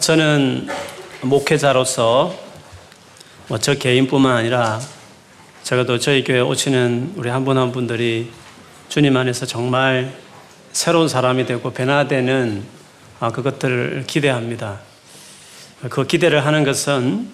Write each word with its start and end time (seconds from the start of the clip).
저는 0.00 0.68
목회자로서 1.22 2.34
뭐 3.48 3.58
저 3.58 3.74
개인뿐만 3.74 4.36
아니라 4.36 4.80
적어도 5.62 5.98
저희 5.98 6.24
교회 6.24 6.40
오시는 6.40 7.14
우리 7.16 7.28
한분한 7.30 7.72
분들이 7.72 8.30
주님 8.88 9.16
안에서 9.16 9.46
정말 9.46 10.12
새로운 10.72 11.08
사람이 11.08 11.46
되고 11.46 11.70
변화되는 11.72 12.64
아, 13.20 13.30
그것들을 13.30 14.04
기대합니다. 14.06 14.80
그 15.88 16.06
기대를 16.06 16.44
하는 16.44 16.64
것은 16.64 17.30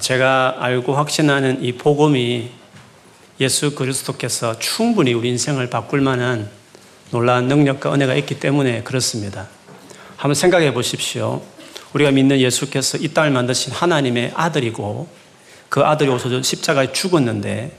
제가 0.00 0.56
알고 0.60 0.94
확신하는 0.94 1.62
이 1.64 1.72
복음이 1.72 2.50
예수 3.40 3.74
그리스도께서 3.74 4.58
충분히 4.58 5.12
우리 5.12 5.30
인생을 5.30 5.70
바꿀 5.70 6.00
만한 6.00 6.48
놀라운 7.10 7.48
능력과 7.48 7.92
은혜가 7.92 8.14
있기 8.16 8.38
때문에 8.38 8.82
그렇습니다. 8.82 9.48
한번 10.16 10.34
생각해 10.34 10.72
보십시오. 10.72 11.42
우리가 11.94 12.10
믿는 12.10 12.40
예수께서 12.40 12.98
이 12.98 13.08
땅을 13.08 13.30
만드신 13.30 13.72
하나님의 13.72 14.32
아들이고 14.34 15.08
그 15.68 15.80
아들이 15.84 16.10
오셔서 16.10 16.42
십자가에 16.42 16.92
죽었는데 16.92 17.72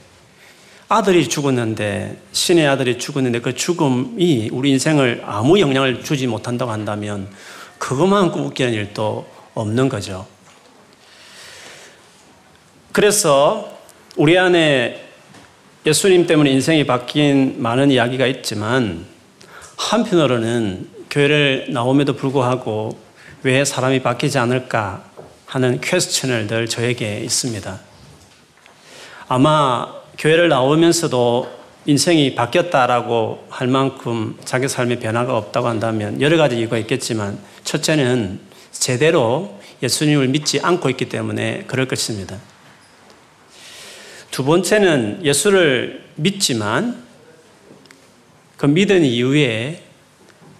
아들이 0.87 1.27
죽었는데 1.27 2.21
신의 2.31 2.67
아들이 2.67 2.97
죽었는데 2.97 3.41
그 3.41 3.55
죽음이 3.55 4.49
우리 4.51 4.71
인생을 4.71 5.23
아무 5.25 5.59
영향을 5.59 6.03
주지 6.03 6.27
못한다고 6.27 6.71
한다면 6.71 7.27
그것만큼 7.77 8.45
웃기는 8.45 8.71
일도 8.73 9.27
없는 9.53 9.89
거죠. 9.89 10.25
그래서 12.93 13.77
우리 14.15 14.37
안에 14.37 15.03
예수님 15.85 16.25
때문에 16.25 16.51
인생이 16.51 16.85
바뀐 16.85 17.61
많은 17.61 17.91
이야기가 17.91 18.27
있지만 18.27 19.05
한편으로는 19.75 20.89
교회를 21.09 21.67
나옴에도 21.69 22.15
불구하고 22.15 23.04
왜 23.45 23.63
사람이 23.63 24.01
바뀌지 24.01 24.39
않을까 24.39 25.03
하는 25.45 25.79
퀘스천을 25.79 26.47
늘 26.47 26.67
저에게 26.67 27.19
있습니다. 27.19 27.79
아마 29.27 29.93
교회를 30.17 30.49
나오면서도 30.49 31.47
인생이 31.85 32.33
바뀌었다라고 32.33 33.45
할 33.51 33.67
만큼 33.67 34.35
자기 34.45 34.67
삶의 34.67 34.99
변화가 34.99 35.37
없다고 35.37 35.67
한다면 35.67 36.19
여러 36.21 36.37
가지 36.37 36.57
이유가 36.57 36.79
있겠지만 36.79 37.37
첫째는 37.63 38.39
제대로 38.71 39.59
예수님을 39.83 40.29
믿지 40.29 40.59
않고 40.59 40.89
있기 40.89 41.07
때문에 41.09 41.65
그럴 41.67 41.87
것입니다. 41.87 42.39
두 44.31 44.43
번째는 44.43 45.19
예수를 45.23 46.03
믿지만 46.15 47.05
그 48.57 48.65
믿은 48.65 49.05
이후에 49.05 49.84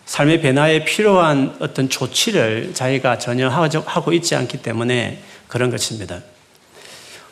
삶의 0.05 0.41
변화에 0.41 0.85
필요한 0.85 1.55
어떤 1.59 1.89
조치를 1.89 2.73
자기가 2.73 3.17
전혀 3.17 3.49
하고 3.49 4.13
있지 4.13 4.35
않기 4.35 4.61
때문에 4.61 5.21
그런 5.47 5.71
것입니다. 5.71 6.21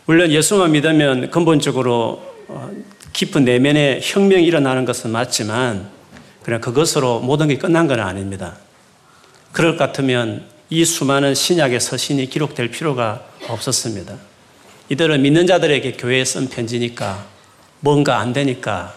물론 0.05 0.31
예수만 0.31 0.71
믿으면 0.71 1.29
근본적으로 1.29 2.33
어, 2.47 2.71
깊은 3.13 3.45
내면의 3.45 4.01
혁명이 4.03 4.43
일어나는 4.43 4.85
것은 4.85 5.11
맞지만 5.11 5.89
그냥 6.41 6.59
그것으로 6.59 7.19
모든 7.21 7.47
게 7.47 7.57
끝난 7.57 7.87
건 7.87 7.99
아닙니다. 7.99 8.57
그럴 9.51 9.77
것 9.77 9.85
같으면 9.85 10.45
이 10.69 10.83
수많은 10.83 11.35
신약의 11.35 11.79
서신이 11.79 12.29
기록될 12.29 12.69
필요가 12.71 13.23
없었습니다. 13.47 14.15
이들은 14.89 15.21
믿는 15.21 15.47
자들에게 15.47 15.93
교회에 15.93 16.25
쓴 16.25 16.49
편지니까 16.49 17.25
뭔가 17.79 18.19
안 18.19 18.33
되니까 18.33 18.93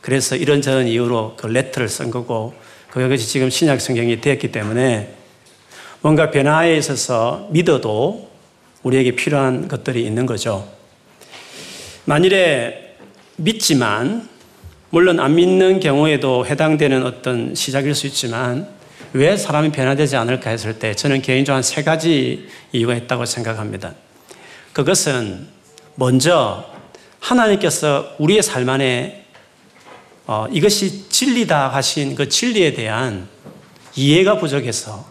그래서 0.00 0.36
이런저런 0.36 0.86
이유로 0.86 1.34
그 1.36 1.48
레터를 1.48 1.88
쓴 1.88 2.10
거고 2.10 2.54
그것이 2.90 3.26
지금 3.26 3.50
신약 3.50 3.80
성경이 3.80 4.20
되었기 4.20 4.52
때문에 4.52 5.14
뭔가 6.00 6.30
변화에 6.30 6.76
있어서 6.76 7.48
믿어도 7.50 8.30
우리에게 8.82 9.16
필요한 9.16 9.68
것들이 9.68 10.04
있는 10.04 10.26
거죠. 10.26 10.68
만일에 12.04 12.96
믿지만 13.36 14.28
물론 14.90 15.20
안 15.20 15.34
믿는 15.34 15.80
경우에도 15.80 16.46
해당되는 16.46 17.04
어떤 17.04 17.54
시작일 17.54 17.94
수 17.94 18.06
있지만 18.06 18.68
왜 19.12 19.36
사람이 19.36 19.72
변화되지 19.72 20.16
않을까 20.16 20.50
했을 20.50 20.78
때 20.78 20.94
저는 20.94 21.22
개인적으로 21.22 21.56
한 21.56 21.62
세 21.62 21.82
가지 21.82 22.48
이유가 22.72 22.94
있다고 22.94 23.24
생각합니다. 23.26 23.94
그것은 24.72 25.48
먼저 25.96 26.64
하나님께서 27.20 28.14
우리의 28.18 28.42
삶 28.42 28.68
안에 28.68 29.25
어, 30.26 30.46
이것이 30.50 31.08
진리다 31.08 31.68
하신 31.68 32.16
그 32.16 32.28
진리에 32.28 32.74
대한 32.74 33.28
이해가 33.94 34.38
부족해서 34.38 35.06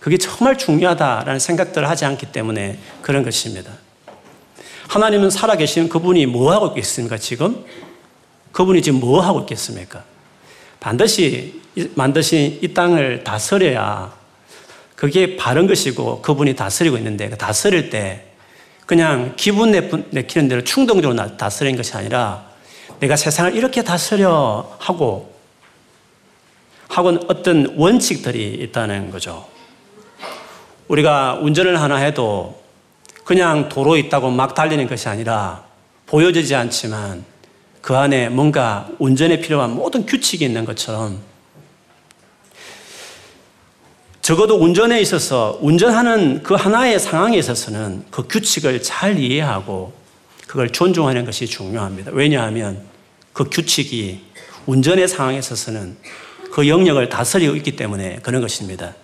그게 0.00 0.18
정말 0.18 0.58
중요하다라는 0.58 1.38
생각들을 1.38 1.88
하지 1.88 2.04
않기 2.04 2.26
때문에 2.32 2.78
그런 3.02 3.22
것입니다. 3.22 3.72
하나님은 4.88 5.30
살아계신 5.30 5.88
그분이 5.88 6.26
뭐 6.26 6.52
하고 6.52 6.68
있겠습니까, 6.68 7.18
지금? 7.18 7.64
그분이 8.52 8.82
지금 8.82 9.00
뭐 9.00 9.20
하고 9.20 9.40
있겠습니까? 9.40 10.04
반드시 10.80 11.60
만드신 11.94 12.60
이 12.62 12.72
땅을 12.72 13.24
다스려야 13.24 14.14
그게 14.94 15.36
바른 15.36 15.66
것이고 15.66 16.22
그분이 16.22 16.56
다스리고 16.56 16.96
있는데 16.96 17.28
그 17.28 17.36
다스릴 17.36 17.90
때 17.90 18.28
그냥 18.86 19.34
기분 19.36 19.72
내키는 20.10 20.48
대로 20.48 20.62
충동적으로 20.62 21.36
다스리는 21.36 21.76
것이 21.76 21.94
아니라 21.94 22.48
내가 23.00 23.16
세상을 23.16 23.54
이렇게 23.54 23.82
다스려 23.82 24.76
하고 24.78 25.34
하고는 26.88 27.24
어떤 27.28 27.74
원칙들이 27.76 28.54
있다는 28.62 29.10
거죠. 29.10 29.46
우리가 30.88 31.40
운전을 31.42 31.80
하나 31.80 31.96
해도 31.96 32.62
그냥 33.24 33.68
도로에 33.68 33.98
있다고 34.00 34.30
막 34.30 34.54
달리는 34.54 34.86
것이 34.86 35.08
아니라 35.08 35.64
보여지지 36.06 36.54
않지만 36.54 37.24
그 37.80 37.96
안에 37.96 38.28
뭔가 38.28 38.88
운전에 38.98 39.40
필요한 39.40 39.74
모든 39.74 40.06
규칙이 40.06 40.44
있는 40.44 40.64
것처럼 40.64 41.20
적어도 44.22 44.56
운전에 44.56 45.00
있어서 45.00 45.58
운전하는 45.60 46.42
그 46.42 46.54
하나의 46.54 46.98
상황에 46.98 47.36
있어서는 47.38 48.06
그 48.10 48.26
규칙을 48.26 48.82
잘 48.82 49.18
이해하고 49.18 49.92
그걸 50.56 50.70
존중하는 50.70 51.26
것이 51.26 51.46
중요합니다. 51.46 52.12
왜냐하면 52.14 52.80
그 53.34 53.44
규칙이 53.44 54.22
운전의 54.64 55.06
상황에 55.06 55.36
있어서는 55.38 55.98
그 56.50 56.66
영역을 56.66 57.10
다스리고 57.10 57.54
있기 57.56 57.76
때문에 57.76 58.20
그런 58.22 58.40
것입니다. 58.40 58.94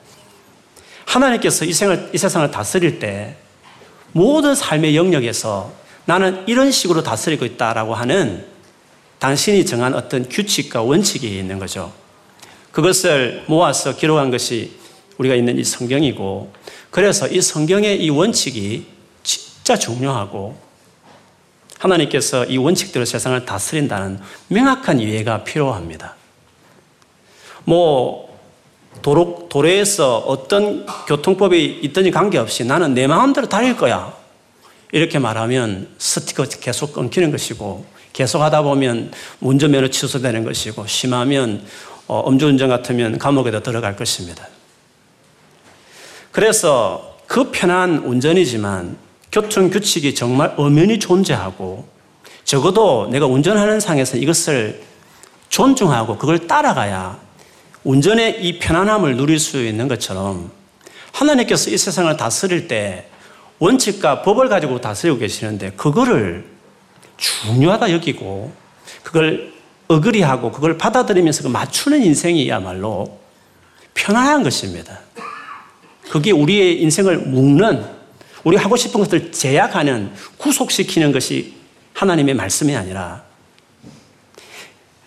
하나님께서 1.04 1.66
이, 1.66 1.74
생을, 1.74 2.08
이 2.14 2.16
세상을 2.16 2.50
다스릴 2.50 2.98
때 2.98 3.36
모든 4.12 4.54
삶의 4.54 4.96
영역에서 4.96 5.70
나는 6.06 6.42
이런 6.46 6.70
식으로 6.70 7.02
다스리고 7.02 7.44
있다라고 7.44 7.94
하는 7.94 8.46
당신이 9.18 9.66
정한 9.66 9.94
어떤 9.94 10.26
규칙과 10.26 10.80
원칙이 10.80 11.36
있는 11.36 11.58
거죠. 11.58 11.92
그것을 12.70 13.44
모아서 13.46 13.94
기록한 13.94 14.30
것이 14.30 14.72
우리가 15.18 15.34
있는 15.34 15.58
이 15.58 15.64
성경이고 15.64 16.50
그래서 16.90 17.28
이 17.28 17.42
성경의 17.42 18.02
이 18.02 18.08
원칙이 18.08 18.86
진짜 19.22 19.76
중요하고 19.76 20.61
하나님께서 21.82 22.44
이 22.44 22.56
원칙대로 22.58 23.04
세상을 23.04 23.44
다스린다는 23.44 24.20
명확한 24.48 25.00
이해가 25.00 25.42
필요합니다. 25.42 26.14
뭐 27.64 28.38
도로, 29.02 29.48
도로에서 29.48 30.18
어떤 30.18 30.86
교통법이 31.06 31.80
있든지 31.82 32.10
관계없이 32.12 32.64
나는 32.64 32.94
내 32.94 33.06
마음대로 33.06 33.48
달릴 33.48 33.76
거야. 33.76 34.14
이렇게 34.92 35.18
말하면 35.18 35.88
스티커 35.98 36.44
계속 36.44 36.92
끊기는 36.92 37.30
것이고 37.30 37.84
계속 38.12 38.42
하다 38.42 38.62
보면 38.62 39.10
운전면허 39.40 39.88
취소되는 39.88 40.44
것이고 40.44 40.86
심하면 40.86 41.64
어, 42.06 42.28
음주운전 42.28 42.68
같으면 42.68 43.18
감옥에도 43.18 43.60
들어갈 43.60 43.96
것입니다. 43.96 44.46
그래서 46.30 47.16
그 47.26 47.50
편한 47.50 47.98
운전이지만 47.98 48.98
교통 49.32 49.70
규칙이 49.70 50.14
정말 50.14 50.52
엄연히 50.58 50.98
존재하고 50.98 51.88
적어도 52.44 53.08
내가 53.10 53.26
운전하는 53.26 53.80
상에서 53.80 54.18
이것을 54.18 54.82
존중하고 55.48 56.18
그걸 56.18 56.46
따라가야 56.46 57.18
운전의 57.84 58.44
이 58.44 58.58
편안함을 58.58 59.16
누릴 59.16 59.38
수 59.38 59.64
있는 59.64 59.88
것처럼 59.88 60.50
하나님께서 61.12 61.70
이 61.70 61.78
세상을 61.78 62.14
다스릴 62.16 62.68
때 62.68 63.06
원칙과 63.58 64.22
법을 64.22 64.48
가지고 64.48 64.80
다스리고 64.80 65.18
계시는데 65.18 65.72
그거를 65.72 66.44
중요하다 67.16 67.92
여기고 67.92 68.52
그걸 69.02 69.52
어그리하고 69.88 70.52
그걸 70.52 70.76
받아들이면서 70.78 71.44
그 71.44 71.48
맞추는 71.48 72.02
인생이야말로 72.02 73.18
편안한 73.94 74.42
것입니다. 74.42 74.98
그게 76.10 76.30
우리의 76.30 76.82
인생을 76.82 77.18
묶는, 77.18 77.84
우리 78.44 78.56
하고 78.56 78.76
싶은 78.76 79.00
것을 79.00 79.32
제약하는, 79.32 80.12
구속시키는 80.38 81.12
것이 81.12 81.54
하나님의 81.94 82.34
말씀이 82.34 82.74
아니라 82.74 83.22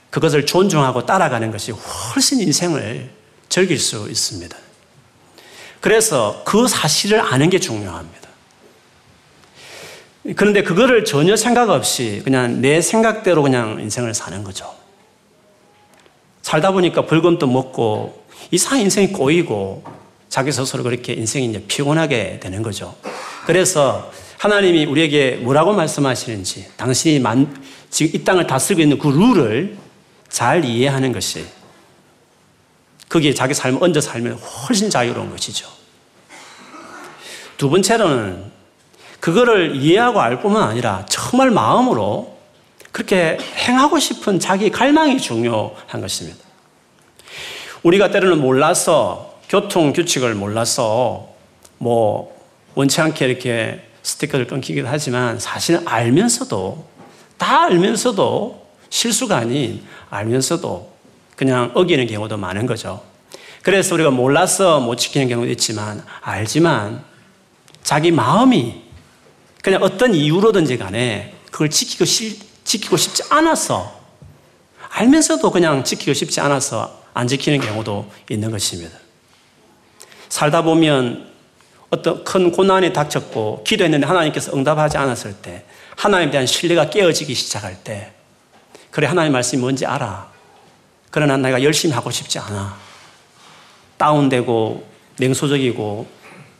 그것을 0.09 0.45
존중하고 0.45 1.05
따라가는 1.05 1.51
것이 1.51 1.71
훨씬 1.71 2.39
인생을 2.39 3.09
즐길 3.49 3.77
수 3.77 4.09
있습니다. 4.09 4.57
그래서 5.81 6.41
그 6.45 6.67
사실을 6.67 7.19
아는 7.19 7.49
게 7.49 7.59
중요합니다. 7.59 8.29
그런데 10.35 10.63
그거를 10.63 11.05
전혀 11.05 11.35
생각 11.35 11.69
없이 11.69 12.21
그냥 12.23 12.61
내 12.61 12.81
생각대로 12.81 13.43
그냥 13.43 13.79
인생을 13.79 14.13
사는 14.13 14.43
거죠. 14.43 14.73
살다 16.41 16.71
보니까 16.71 17.05
벌금도 17.05 17.47
먹고 17.47 18.25
이상 18.51 18.79
인생이 18.79 19.11
꼬이고 19.11 19.83
자기 20.35 20.51
스스로 20.51 20.83
그렇게 20.83 21.13
인생이 21.13 21.45
이제 21.45 21.63
피곤하게 21.65 22.41
되는 22.41 22.61
거죠. 22.61 22.93
그래서 23.45 24.11
하나님이 24.37 24.83
우리에게 24.83 25.37
뭐라고 25.37 25.71
말씀하시는지 25.71 26.71
당신이 26.75 27.19
만, 27.19 27.63
지금 27.89 28.19
이 28.19 28.25
땅을 28.25 28.45
다스리고 28.45 28.81
있는 28.81 28.97
그 28.99 29.07
룰을 29.07 29.77
잘 30.27 30.65
이해하는 30.65 31.13
것이 31.13 31.45
거기에 33.07 33.33
자기 33.33 33.53
삶을 33.53 33.81
얹어 33.81 34.01
살면 34.01 34.33
훨씬 34.33 34.89
자유로운 34.89 35.29
것이죠. 35.29 35.69
두 37.55 37.69
번째로는 37.69 38.51
그거를 39.21 39.77
이해하고 39.77 40.19
알 40.19 40.41
뿐만 40.41 40.63
아니라 40.63 41.05
정말 41.07 41.49
마음으로 41.49 42.37
그렇게 42.91 43.37
행하고 43.55 43.99
싶은 43.99 44.41
자기 44.41 44.69
갈망이 44.69 45.17
중요한 45.17 46.01
것입니다. 46.01 46.43
우리가 47.83 48.11
때로는 48.11 48.41
몰라서 48.41 49.34
교통 49.49 49.93
규칙을 49.93 50.35
몰라서 50.35 51.29
뭐 51.77 52.35
원치 52.75 53.01
않게 53.01 53.25
이렇게 53.25 53.81
스티커를 54.03 54.47
끊기기도 54.47 54.87
하지만 54.87 55.39
사실은 55.39 55.87
알면서도 55.87 56.85
다 57.37 57.63
알면서도 57.63 58.65
실수가 58.89 59.37
아닌 59.37 59.83
알면서도 60.09 60.93
그냥 61.35 61.71
어기는 61.73 62.07
경우도 62.07 62.37
많은 62.37 62.65
거죠. 62.65 63.03
그래서 63.61 63.95
우리가 63.95 64.11
몰라서 64.11 64.79
못 64.79 64.95
지키는 64.95 65.27
경우도 65.27 65.51
있지만 65.51 66.03
알지만 66.21 67.03
자기 67.83 68.11
마음이 68.11 68.83
그냥 69.61 69.81
어떤 69.81 70.13
이유로든지 70.13 70.77
간에 70.77 71.35
그걸 71.51 71.69
지키고, 71.69 72.05
시, 72.05 72.39
지키고 72.63 72.97
싶지 72.97 73.23
않아서 73.29 73.99
알면서도 74.89 75.51
그냥 75.51 75.83
지키고 75.83 76.13
싶지 76.13 76.39
않아서 76.41 77.03
안 77.13 77.27
지키는 77.27 77.59
경우도 77.59 78.09
있는 78.29 78.51
것입니다. 78.51 79.04
살다 80.35 80.63
보면 80.63 81.29
어떤 81.89 82.25
큰 82.25 82.51
고난이 82.51 82.91
닥쳤고 82.91 83.63
기도했는데 83.65 84.05
하나님께서 84.05 84.53
응답하지 84.53 84.97
않았을 84.97 85.35
때 85.35 85.63
하나님에 85.95 86.29
대한 86.29 86.45
신뢰가 86.45 86.89
깨어지기 86.89 87.33
시작할 87.33 87.81
때 87.85 88.11
그래 88.91 89.07
하나님 89.07 89.31
말씀이 89.31 89.61
뭔지 89.61 89.85
알아. 89.85 90.29
그러나 91.09 91.37
내가 91.37 91.63
열심히 91.63 91.93
하고 91.93 92.11
싶지 92.11 92.37
않아. 92.39 92.75
다운되고 93.95 94.85
냉소적이고 95.19 96.05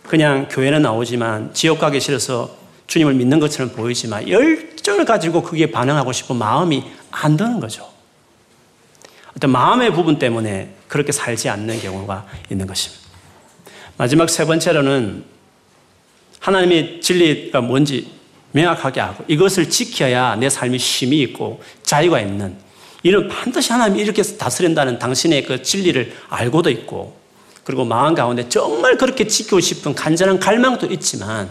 그냥 0.04 0.48
교회는 0.50 0.81
나오지만 0.81 1.54
지옥 1.54 1.80
가기 1.80 2.00
싫어서 2.00 2.56
주님을 2.88 3.16
믿는 3.16 3.42
것처럼 3.42 3.74
보이지만 3.74 4.30
열정을 4.30 5.04
가지고 5.04 5.44
그게 5.44 5.69
반응하고 5.69 6.13
싶은 6.13 6.38
마음이 6.38 6.81
안 7.12 7.36
드는 7.36 7.60
거죠. 7.60 7.89
어떤 9.36 9.50
마음의 9.50 9.92
부분 9.92 10.18
때문에 10.18 10.74
그렇게 10.88 11.12
살지 11.12 11.50
않는 11.50 11.81
경우가 11.81 12.25
있는 12.50 12.68
것입니다. 12.68 13.04
마지막 13.97 14.30
세 14.30 14.45
번째로는 14.45 15.24
하나님의 16.39 17.01
진리가 17.01 17.62
뭔지 17.62 18.12
명확하게 18.51 19.00
하고 19.00 19.24
이것을 19.27 19.69
지켜야 19.69 20.36
내 20.36 20.50
삶이 20.50 20.77
힘이 20.77 21.21
있고 21.21 21.62
자유가 21.83 22.19
있는 22.19 22.56
이는 23.03 23.27
반드시 23.27 23.71
하나님이 23.71 24.01
이렇게 24.01 24.24
다스린다는 24.24 25.00
당신의 25.00 25.44
그 25.45 25.62
진리를 25.62 26.13
알고도 26.30 26.69
있고 26.71 27.18
그리고 27.63 27.83
마음 27.83 28.15
가운데 28.15 28.47
정말 28.47 28.97
그렇게 28.97 29.27
지키고 29.27 29.59
싶은 29.59 29.95
간절한 29.95 30.39
갈망도 30.39 30.88
있지만 30.88 31.50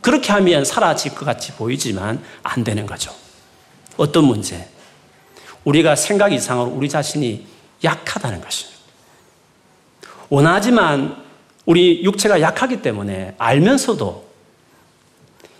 그렇게 0.00 0.32
하면 0.32 0.64
사라질 0.64 1.14
것 1.14 1.24
같이 1.24 1.52
보이지만 1.52 2.22
안 2.42 2.64
되는 2.64 2.86
거죠. 2.86 3.14
어떤 3.96 4.24
문제? 4.24 4.68
우리가 5.64 5.94
생각 5.94 6.32
이상으로 6.32 6.70
우리 6.70 6.88
자신이 6.88 7.46
약하다는 7.84 8.40
것입니다. 8.40 8.80
원하지만 10.28 11.21
우리 11.64 12.02
육체가 12.02 12.40
약하기 12.40 12.82
때문에 12.82 13.34
알면서도 13.38 14.32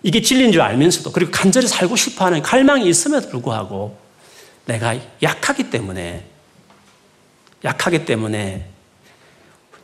이게 0.02 0.20
진리인 0.20 0.50
줄 0.50 0.60
알면서도 0.60 1.12
그리고 1.12 1.31
간절히 1.31 1.69
살고 1.69 1.94
싶어 1.96 2.25
하는 2.25 2.43
갈망이 2.43 2.88
있음에도 2.88 3.28
불구하고 3.28 3.96
내가 4.64 4.96
약하기 5.22 5.70
때문에 5.70 6.25
약하기 7.64 8.04
때문에 8.04 8.66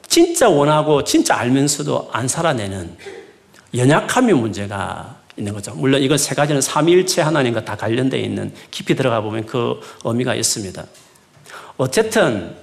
진짜 0.09 0.49
원하고 0.49 1.05
진짜 1.05 1.37
알면서도 1.37 2.11
안 2.12 2.26
살아내는 2.26 2.97
연약함의 3.76 4.35
문제가 4.35 5.19
있는 5.37 5.53
거죠. 5.53 5.73
물론 5.75 6.03
이건 6.03 6.19
세 6.19 6.35
가지는 6.35 6.61
삼위일체 6.61 7.23
하나님과 7.23 7.64
다 7.64 7.76
관련되어 7.76 8.19
있는 8.19 8.53
깊이 8.71 8.97
들어가 8.97 9.21
보면 9.21 9.47
그 9.47 9.81
의미가 10.05 10.35
있습니다. 10.35 10.85
어쨌든 11.76 12.56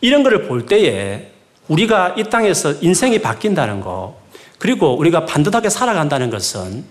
이런 0.00 0.22
것을 0.22 0.46
볼 0.46 0.66
때에 0.66 1.32
우리가 1.70 2.14
이 2.18 2.24
땅에서 2.24 2.74
인생이 2.80 3.20
바뀐다는 3.20 3.80
거, 3.80 4.16
그리고 4.58 4.96
우리가 4.98 5.24
반듯하게 5.24 5.70
살아간다는 5.70 6.28
것은 6.28 6.84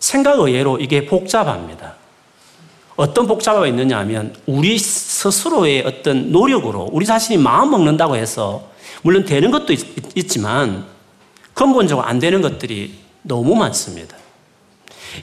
생각 0.00 0.38
의외로 0.40 0.78
이게 0.78 1.04
복잡합니다. 1.04 1.96
어떤 2.96 3.26
복잡함이 3.26 3.68
있느냐 3.68 3.98
하면 3.98 4.34
우리 4.46 4.78
스스로의 4.78 5.82
어떤 5.86 6.32
노력으로 6.32 6.88
우리 6.90 7.04
자신이 7.04 7.38
마음 7.38 7.70
먹는다고 7.70 8.16
해서 8.16 8.68
물론 9.02 9.24
되는 9.24 9.50
것도 9.50 9.72
있, 9.72 10.28
지만 10.28 10.86
근본적으로 11.52 12.06
안 12.06 12.18
되는 12.18 12.40
것들이 12.40 12.94
너무 13.22 13.54
많습니다. 13.54 14.16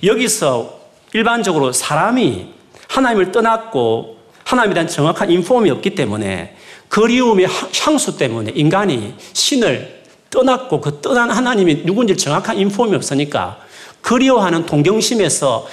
여기서 0.04 0.80
일반적으로 1.14 1.74
사람이 1.74 2.54
하나님을 2.88 3.32
떠났고 3.32 4.18
하나님에 4.44 4.74
대한 4.76 4.88
정확한 4.88 5.32
인폼이 5.32 5.70
없기 5.72 5.96
때문에 5.96 6.56
그리움의 6.90 7.48
향수 7.82 8.18
때문에 8.18 8.52
인간이 8.56 9.14
신을 9.34 10.00
떠났고 10.30 10.82
그 10.82 11.02
떠난 11.02 11.32
하나님이 11.32 11.86
누군지 11.86 12.18
정확한 12.18 12.58
인폼이 12.58 12.96
없으니까 12.96 13.60
그리워하는 14.02 14.66
동경심에서 14.66 15.68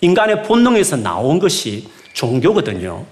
인간의 0.00 0.42
본능에서 0.42 0.96
나온 0.96 1.38
것이 1.38 1.88
종교거든요. 2.12 3.04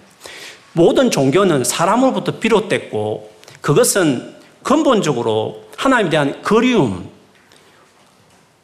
모든 0.72 1.10
종교는 1.10 1.64
사람으로부터 1.64 2.38
비롯됐고 2.38 3.30
그것은 3.60 4.34
근본적으로 4.62 5.64
하나님에 5.76 6.10
대한 6.10 6.42
그리움, 6.42 7.08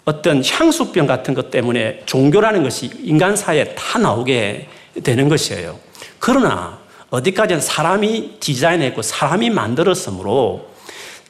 어떤 0.05 0.45
향수병 0.45 1.07
같은 1.07 1.35
것 1.35 1.51
때문에 1.51 2.03
종교라는 2.07 2.63
것이 2.63 2.91
인간사에 3.03 3.75
다 3.75 3.99
나오게 3.99 4.69
되는 5.03 5.29
것이에요. 5.29 5.79
그러나 6.19 6.79
어디까지는 7.11 7.61
사람이 7.61 8.39
디자인했고 8.41 9.03
사람이 9.03 9.51
만들었으므로 9.51 10.69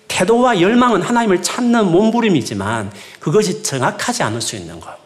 태도와 0.09 0.61
열망은 0.61 1.03
하나님을 1.03 1.43
찾는 1.43 1.91
몸부림이지만 1.91 2.93
그것이 3.21 3.63
정확하지 3.63 4.23
않을 4.23 4.41
수 4.41 4.57
있는 4.57 4.81
것. 4.81 4.97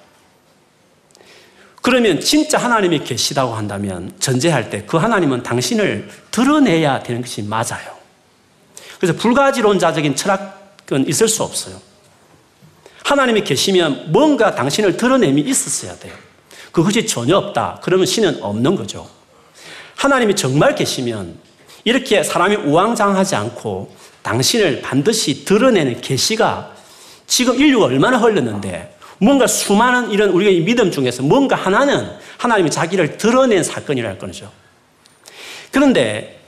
그러면 1.82 2.20
진짜 2.20 2.58
하나님이 2.58 3.00
계시다고 3.00 3.54
한다면 3.54 4.12
전제할 4.20 4.68
때 4.70 4.84
그 4.86 4.96
하나님은 4.98 5.42
당신을 5.42 6.10
드러내야 6.30 7.02
되는 7.02 7.22
것이 7.22 7.42
맞아요. 7.42 7.98
그래서 8.98 9.16
불가지론자적인 9.16 10.14
철학은 10.14 11.08
있을 11.08 11.26
수 11.26 11.42
없어요. 11.42 11.80
하나님이 13.04 13.42
계시면 13.42 14.12
뭔가 14.12 14.54
당신을 14.54 14.96
드러냄이 14.96 15.40
있었어야 15.40 15.98
돼요. 15.98 16.14
그것이 16.70 17.06
전혀 17.06 17.36
없다. 17.36 17.80
그러면 17.82 18.06
신은 18.06 18.42
없는 18.42 18.76
거죠. 18.76 19.08
하나님이 20.00 20.34
정말 20.34 20.74
계시면 20.74 21.36
이렇게 21.84 22.22
사람이 22.22 22.56
우왕장하지 22.56 23.36
않고 23.36 23.94
당신을 24.22 24.80
반드시 24.80 25.44
드러내는 25.44 26.00
계시가 26.00 26.72
지금 27.26 27.54
인류가 27.60 27.84
얼마나 27.84 28.16
흘렀는데 28.16 28.96
뭔가 29.18 29.46
수많은 29.46 30.10
이런 30.10 30.30
우리가 30.30 30.64
믿음 30.64 30.90
중에서 30.90 31.22
뭔가 31.22 31.54
하나는 31.54 32.10
하나님이 32.38 32.70
자기를 32.70 33.18
드러낸 33.18 33.62
사건이랄 33.62 34.18
거죠. 34.18 34.50
그런데 35.70 36.40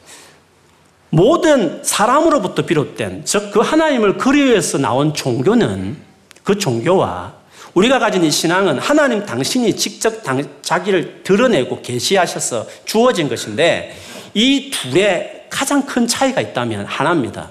모든 1.11 1.85
사람으로부터 1.85 2.65
비롯된 2.65 3.27
즉 3.27 3.51
그 3.53 3.61
하나님을 3.61 4.17
그리워해서 4.17 4.79
나온 4.79 5.13
종교는 5.13 5.99
그 6.43 6.57
종교와 6.57 7.35
우리가 7.75 7.99
가진 7.99 8.23
이 8.25 8.31
신앙은 8.31 8.79
하나님 8.79 9.25
당신이 9.25 9.77
직접 9.77 10.23
당, 10.23 10.43
자기를 10.63 11.23
드러내고 11.23 11.81
계시하셔서 11.81 12.67
주어진 12.85 13.29
것인데 13.29 13.97
이 14.35 14.71
둘의 14.71 15.47
가장 15.49 15.85
큰 15.85 16.07
차이가 16.07 16.41
있다면 16.41 16.87
하나입니다. 16.87 17.51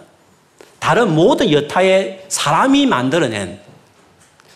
다른 0.79 1.13
모든 1.13 1.51
여타의 1.51 2.25
사람이 2.27 2.85
만들어낸 2.85 3.59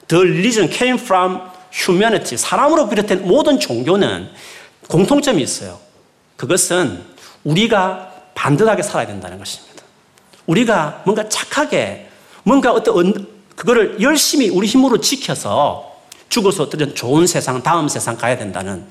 The 0.07 0.23
religion 0.23 0.71
came 0.71 0.99
from 0.99 1.39
humanity. 1.73 2.37
사람으로 2.37 2.89
비롯된 2.89 3.27
모든 3.27 3.59
종교는 3.59 4.29
공통점이 4.87 5.41
있어요. 5.41 5.79
그것은 6.35 7.03
우리가 7.43 8.11
반듯하게 8.35 8.83
살아야 8.83 9.07
된다는 9.07 9.39
것입니다. 9.39 9.83
우리가 10.45 11.01
뭔가 11.05 11.27
착하게 11.27 12.07
뭔가 12.43 12.71
어떤 12.71 13.34
그거를 13.55 14.01
열심히 14.01 14.49
우리 14.49 14.67
힘으로 14.67 14.99
지켜서 14.99 15.95
죽어서 16.29 16.63
어떤 16.63 16.93
좋은 16.95 17.27
세상, 17.27 17.63
다음 17.63 17.87
세상 17.87 18.17
가야 18.17 18.37
된다는 18.37 18.87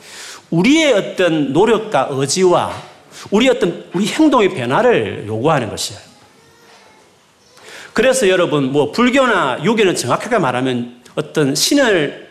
우리의 0.51 0.93
어떤 0.93 1.53
노력과 1.53 2.09
의지와 2.11 2.73
우리 3.31 3.49
어떤 3.49 3.85
우리 3.93 4.07
행동의 4.07 4.55
변화를 4.55 5.25
요구하는 5.27 5.69
것이에요. 5.71 6.01
그래서 7.93 8.29
여러분 8.29 8.73
뭐 8.73 8.91
불교나 8.93 9.63
유교는 9.65 9.95
정확하게 9.95 10.39
말하면 10.39 11.03
어떤 11.15 11.55
신을 11.55 12.29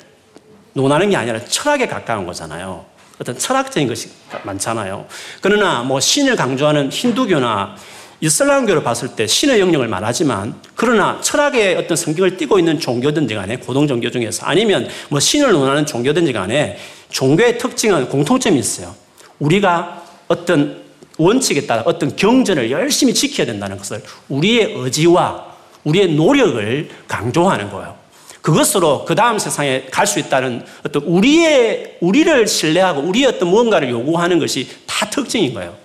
논하는 0.74 1.10
게 1.10 1.16
아니라 1.16 1.40
철학에 1.46 1.88
가까운 1.88 2.26
거잖아요. 2.26 2.86
어떤 3.20 3.38
철학적인 3.38 3.88
것이 3.88 4.10
많잖아요. 4.44 5.06
그러나 5.42 5.84
뭐 5.84 6.00
신을 6.00 6.36
강조하는 6.36 6.90
힌두교나 6.90 7.76
이슬람교를 8.24 8.84
봤을 8.84 9.10
때 9.18 9.28
신의 9.28 9.60
영역을 9.60 9.90
말하지만 9.90 10.56
그러나 10.76 11.20
철학의 11.20 11.76
어떤 11.76 11.98
성격을 11.98 12.38
띠고 12.38 12.58
있는 12.58 12.80
종교든지 12.80 13.36
간에 13.36 13.58
고동 13.58 13.86
종교 13.86 14.10
중에서 14.10 14.46
아니면 14.46 14.88
뭐 15.10 15.20
신을 15.20 15.52
논하는 15.52 15.86
종교든지 15.86 16.32
간에 16.32 16.78
종교의 17.10 17.58
특징은 17.58 18.08
공통점이 18.08 18.58
있어요. 18.58 18.96
우리가 19.40 20.06
어떤 20.30 20.84
원칙에 21.18 21.68
따라 21.68 21.84
어떤 21.86 22.16
경전을 22.16 22.72
열심히 22.72 23.14
지켜야 23.14 23.46
된다는 23.46 23.78
것을 23.78 24.02
우리의 24.30 24.74
의지와 24.74 25.54
우리의 25.84 26.14
노력을 26.14 26.90
강조하는 27.10 27.70
거예요. 27.72 27.98
그것으로 28.42 29.04
그 29.04 29.16
다음 29.16 29.38
세상에 29.38 29.84
갈 29.92 30.08
수 30.08 30.20
있다는 30.20 30.66
어떤 30.86 31.04
우리의, 31.04 31.98
우리를 32.00 32.48
신뢰하고 32.48 33.02
우리의 33.02 33.26
어떤 33.26 33.50
무언가를 33.50 33.90
요구하는 33.90 34.40
것이 34.40 34.70
다 34.88 35.10
특징인 35.10 35.54
거예요. 35.54 35.76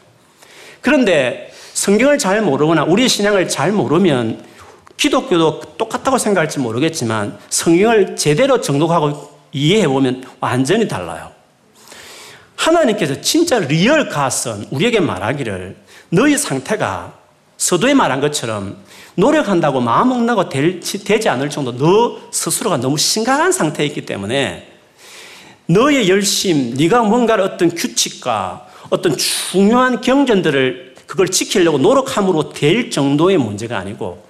그런데 0.81 1.49
성경을 1.89 2.19
잘 2.19 2.43
모르거나 2.43 2.85
우리의 2.85 3.09
신앙을 3.09 3.49
잘 3.49 3.73
모르면 3.73 4.45
기독교도 4.99 5.61
똑같다고 5.79 6.19
생각할지 6.19 6.59
모르겠지만 6.59 7.39
성경을 7.49 8.15
제대로 8.15 8.61
정독하고 8.61 9.33
이해해 9.53 9.89
보면 9.89 10.23
완전히 10.39 10.87
달라요. 10.87 11.33
하나님께서 12.57 13.23
진짜 13.23 13.59
real 13.59 14.11
God은 14.11 14.67
우리에게 14.71 15.01
말하기를 15.01 15.77
너희 16.11 16.37
상태가 16.37 17.15
서도에 17.57 17.95
말한 17.95 18.21
것처럼 18.21 18.77
노력한다고 19.15 19.81
마음 19.81 20.11
먹나고 20.11 20.51
되지 20.51 21.29
않을 21.31 21.49
정도 21.49 21.75
너 21.75 22.19
스스로가 22.31 22.77
너무 22.77 22.99
심각한 22.99 23.51
상태에 23.51 23.87
있기 23.87 24.05
때문에 24.05 24.71
너의 25.65 26.11
열심, 26.11 26.75
네가 26.75 27.05
뭔가를 27.05 27.45
어떤 27.45 27.71
규칙과 27.71 28.67
어떤 28.91 29.17
중요한 29.17 30.03
경전들을 30.03 30.88
그걸 31.09 31.31
지키려고 31.31 31.79
노력함으로 31.79 32.51
될 32.51 32.91
정도의 32.91 33.39
문제가 33.39 33.79
아니고 33.79 34.23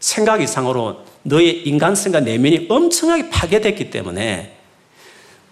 생각 0.00 0.42
이상으로 0.42 1.04
너의 1.22 1.62
인간성과 1.68 2.20
내면이 2.20 2.66
엄청나게 2.68 3.30
파괴됐기 3.30 3.90
때문에 3.90 4.56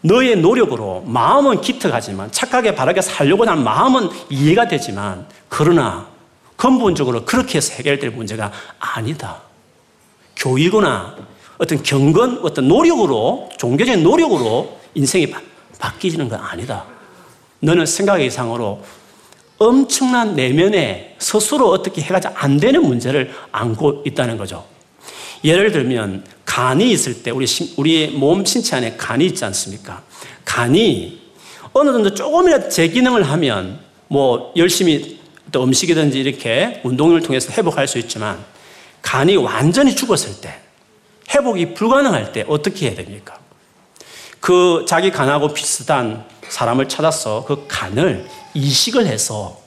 너의 0.01 0.37
노력으로 0.37 1.05
마음은 1.07 1.61
기특하지만 1.61 2.33
착하게 2.33 2.75
바르게 2.75 3.01
살려고 3.01 3.45
하는 3.45 3.63
마음은 3.63 4.11
이해가 4.29 4.67
되지만 4.67 5.29
그러나 5.49 6.09
근본적으로 6.57 7.25
그렇게 7.25 7.59
해서 7.59 7.73
해결될 7.75 8.11
문제가 8.11 8.51
아니다. 8.81 9.43
교육이나 10.35 11.17
어떤 11.59 11.83
경건, 11.83 12.41
어떤 12.43 12.67
노력으로, 12.67 13.49
종교적인 13.57 14.03
노력으로 14.03 14.79
인생이 14.95 15.31
바, 15.31 15.41
바뀌는 15.79 16.29
건 16.29 16.41
아니다. 16.41 16.85
너는 17.61 17.87
생각 17.87 18.21
이상으로 18.21 18.83
엄청난 19.59 20.35
내면에 20.35 21.17
스스로 21.19 21.71
어떻게 21.71 22.03
해가지 22.03 22.29
안 22.35 22.59
되는 22.59 22.83
문제를 22.83 23.33
안고 23.53 24.03
있다는 24.07 24.37
거죠. 24.37 24.67
예를 25.45 25.73
들면 25.73 26.25
간이 26.45 26.91
있을 26.91 27.23
때 27.23 27.31
우리 27.31 27.47
우리의 27.77 28.11
몸 28.11 28.45
신체 28.45 28.77
안에 28.77 28.97
간이 28.97 29.27
있지 29.27 29.45
않습니까? 29.45 30.03
간이 30.45 31.21
어느 31.73 31.93
정도 31.93 32.15
조금이라도 32.15 32.69
제 32.69 32.89
기능을 32.89 33.23
하면 33.23 33.81
뭐 34.09 34.53
열심히 34.57 35.21
또 35.53 35.63
음식이든지 35.65 36.19
이렇게 36.19 36.81
운동을 36.85 37.21
통해서 37.21 37.53
회복할 37.53 37.87
수 37.87 37.99
있지만 37.99 38.39
간이 39.03 39.37
완전히 39.37 39.95
죽었을 39.95 40.41
때 40.41 40.59
회복이 41.31 41.75
불가능할 41.75 42.33
때 42.33 42.45
어떻게 42.49 42.89
해야 42.89 42.97
됩니까? 42.97 43.39
그 44.41 44.85
자기 44.89 45.11
간하고 45.11 45.53
비슷한 45.53 46.25
사람을 46.49 46.89
찾아서 46.89 47.45
그 47.47 47.67
간을 47.69 48.27
이식을 48.55 49.07
해서 49.07 49.59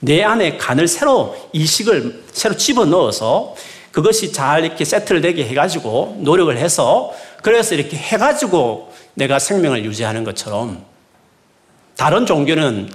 내 0.00 0.22
안에 0.22 0.56
간을 0.56 0.88
새로 0.88 1.36
이식을 1.52 2.24
새로 2.32 2.56
집어 2.56 2.84
넣어서 2.84 3.54
그것이 3.92 4.32
잘 4.32 4.64
이렇게 4.64 4.84
세트를 4.84 5.20
되게 5.20 5.46
해가지고 5.46 6.16
노력을 6.20 6.56
해서 6.56 7.12
그래서 7.42 7.74
이렇게 7.74 7.96
해가지고 7.96 8.92
내가 9.14 9.38
생명을 9.38 9.84
유지하는 9.84 10.24
것처럼 10.24 10.84
다른 11.96 12.26
종교는 12.26 12.90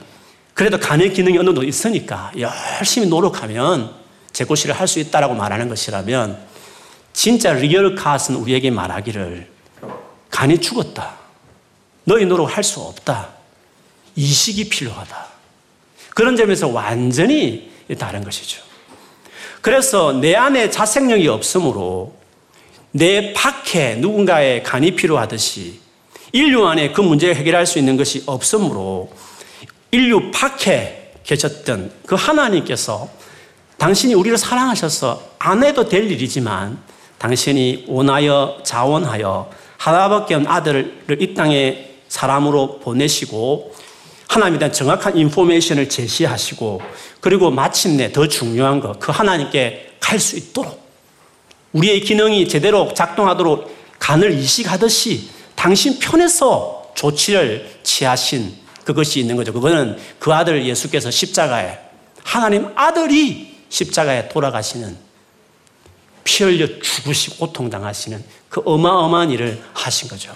그래도 0.54 0.80
간의 0.80 1.14
기능이 1.14 1.38
어느 1.38 1.46
정도 1.46 1.64
있으니까 1.64 2.32
열심히 2.38 3.08
노력하면 3.08 3.92
제 4.34 4.42
구실을 4.42 4.76
할 4.76 4.88
수 4.88 5.00
있다라고 5.00 5.36
말하는 5.36 5.70
것이라면 5.70 6.38
진짜 7.14 7.54
real 7.54 7.96
God은 7.96 8.36
우리에게 8.36 8.72
말하기를 8.72 9.48
간이 10.30 10.60
죽었다. 10.60 11.27
너희 12.08 12.26
노력 12.26 12.56
할 12.56 12.64
수 12.64 12.80
없다. 12.80 13.28
이식이 14.16 14.70
필요하다. 14.70 15.26
그런 16.16 16.38
점에서 16.38 16.70
완전히 16.70 17.70
다른 18.00 18.24
것이죠. 18.24 18.64
그래서 19.60 20.14
내 20.14 20.34
안에 20.34 20.70
자생력이 20.70 21.28
없으므로 21.28 22.16
내 22.92 23.34
밖에 23.34 23.96
누군가의 23.96 24.64
간이 24.64 24.92
필요하듯이 24.92 25.82
인류 26.32 26.66
안에 26.66 26.94
그 26.94 27.02
문제를 27.02 27.36
해결할 27.36 27.66
수 27.66 27.78
있는 27.78 27.98
것이 27.98 28.24
없으므로 28.26 29.12
인류 29.92 30.32
밖에 30.32 31.12
계셨던 31.26 31.92
그 32.06 32.16
하나님께서 32.16 33.10
당신이 33.78 34.14
우리를 34.14 34.38
사랑하셔서 34.38 35.22
안 35.40 35.62
해도 35.64 35.88
될 35.88 36.10
일이지만 36.10 36.82
당신이 37.18 37.86
원하여 37.90 38.60
자원하여 38.64 39.52
하나밖에 39.78 40.36
없는 40.36 40.50
아들을 40.50 41.18
이 41.20 41.34
땅에 41.34 41.97
사람으로 42.10 42.80
보내시고 42.80 43.74
하나님에 44.28 44.60
대한 44.60 44.72
정확한 44.72 45.18
인포메이션을 45.18 45.90
제시하시고 45.90 46.82
그리고 47.22 47.50
마침내 47.50 48.12
더 48.12 48.28
중요한 48.28 48.80
것, 48.80 49.00
그 49.00 49.12
하나님께 49.12 49.96
갈 50.00 50.20
수 50.20 50.38
있도록 50.38 50.88
우리의 51.74 52.02
기능이 52.02 52.48
제대로 52.48 52.94
작동하도록 52.94 53.76
간을 54.00 54.32
이식하듯이 54.34 55.30
당신 55.56 56.00
편에서 56.00 56.92
조치를 56.96 57.80
취하신 57.84 58.56
그것이 58.84 59.20
있는 59.20 59.36
거죠. 59.36 59.52
그거는 59.52 59.98
그 60.18 60.34
아들 60.34 60.66
예수께서 60.66 61.12
십자가에 61.12 61.78
하나님 62.24 62.70
아들이 62.76 63.58
십자가에 63.70 64.30
돌아가시는 64.30 64.98
피 66.24 66.44
흘려 66.44 66.68
죽으시고 66.80 67.48
고통당하시는 67.48 68.24
그 68.50 68.62
어마어마한 68.66 69.32
일을 69.32 69.62
하신 69.74 70.08
거죠. 70.10 70.36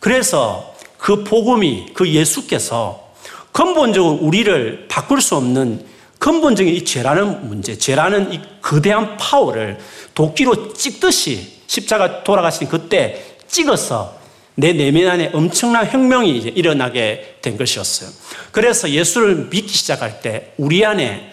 그래서 0.00 0.71
그 1.02 1.24
복음이 1.24 1.86
그 1.94 2.08
예수께서 2.08 3.10
근본적으로 3.50 4.20
우리를 4.20 4.86
바꿀 4.88 5.20
수 5.20 5.34
없는 5.34 5.84
근본적인 6.20 6.72
이 6.72 6.84
죄라는 6.84 7.48
문제, 7.48 7.76
죄라는 7.76 8.32
이 8.32 8.40
거대한 8.62 9.16
파워를 9.16 9.78
도끼로 10.14 10.72
찍듯이 10.74 11.58
십자가 11.66 12.22
돌아가신 12.22 12.68
그때 12.68 13.36
찍어서 13.48 14.16
내 14.54 14.72
내면 14.74 15.10
안에 15.10 15.30
엄청난 15.32 15.90
혁명이 15.90 16.36
이제 16.36 16.50
일어나게 16.50 17.38
된 17.42 17.58
것이었어요. 17.58 18.08
그래서 18.52 18.88
예수를 18.88 19.48
믿기 19.50 19.74
시작할 19.74 20.20
때 20.20 20.52
우리 20.56 20.86
안에 20.86 21.32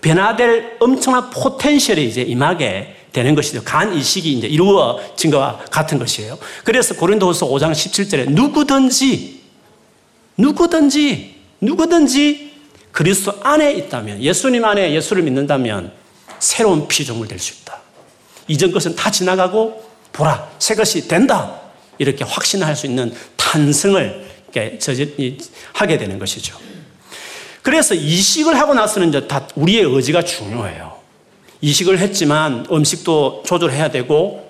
변화될 0.00 0.78
엄청난 0.80 1.28
포텐셜이 1.28 2.06
이제 2.06 2.22
임하게 2.22 2.96
되는 3.22 3.34
것이죠. 3.34 3.62
간 3.64 3.92
이식이 3.92 4.32
이제 4.32 4.46
이루어진 4.46 5.30
것과 5.30 5.64
같은 5.70 5.98
것이에요. 5.98 6.38
그래서 6.64 6.94
고린도후서 6.94 7.46
5장 7.48 7.72
17절에 7.72 8.30
누구든지 8.30 9.40
누구든지 10.36 11.34
누구든지 11.60 12.52
그리스도 12.92 13.34
안에 13.42 13.72
있다면 13.74 14.22
예수님 14.22 14.64
안에 14.64 14.92
예수를 14.94 15.22
믿는다면 15.24 15.92
새로운 16.38 16.86
피조물 16.86 17.26
될 17.26 17.38
수 17.38 17.54
있다. 17.60 17.80
이전 18.46 18.70
것은 18.72 18.94
다 18.94 19.10
지나가고 19.10 19.84
보라 20.12 20.48
새 20.58 20.74
것이 20.74 21.08
된다. 21.08 21.60
이렇게 21.98 22.24
확신할 22.24 22.76
수 22.76 22.86
있는 22.86 23.12
탄성을 23.36 24.26
하게 25.72 25.98
되는 25.98 26.18
것이죠. 26.18 26.56
그래서 27.62 27.94
이식을 27.94 28.58
하고 28.58 28.74
나서는 28.74 29.08
이제 29.08 29.26
다 29.26 29.46
우리의 29.56 29.82
의지가 29.82 30.22
중요해요. 30.22 30.97
이식을 31.60 31.98
했지만 31.98 32.66
음식도 32.70 33.42
조절해야 33.46 33.90
되고 33.90 34.48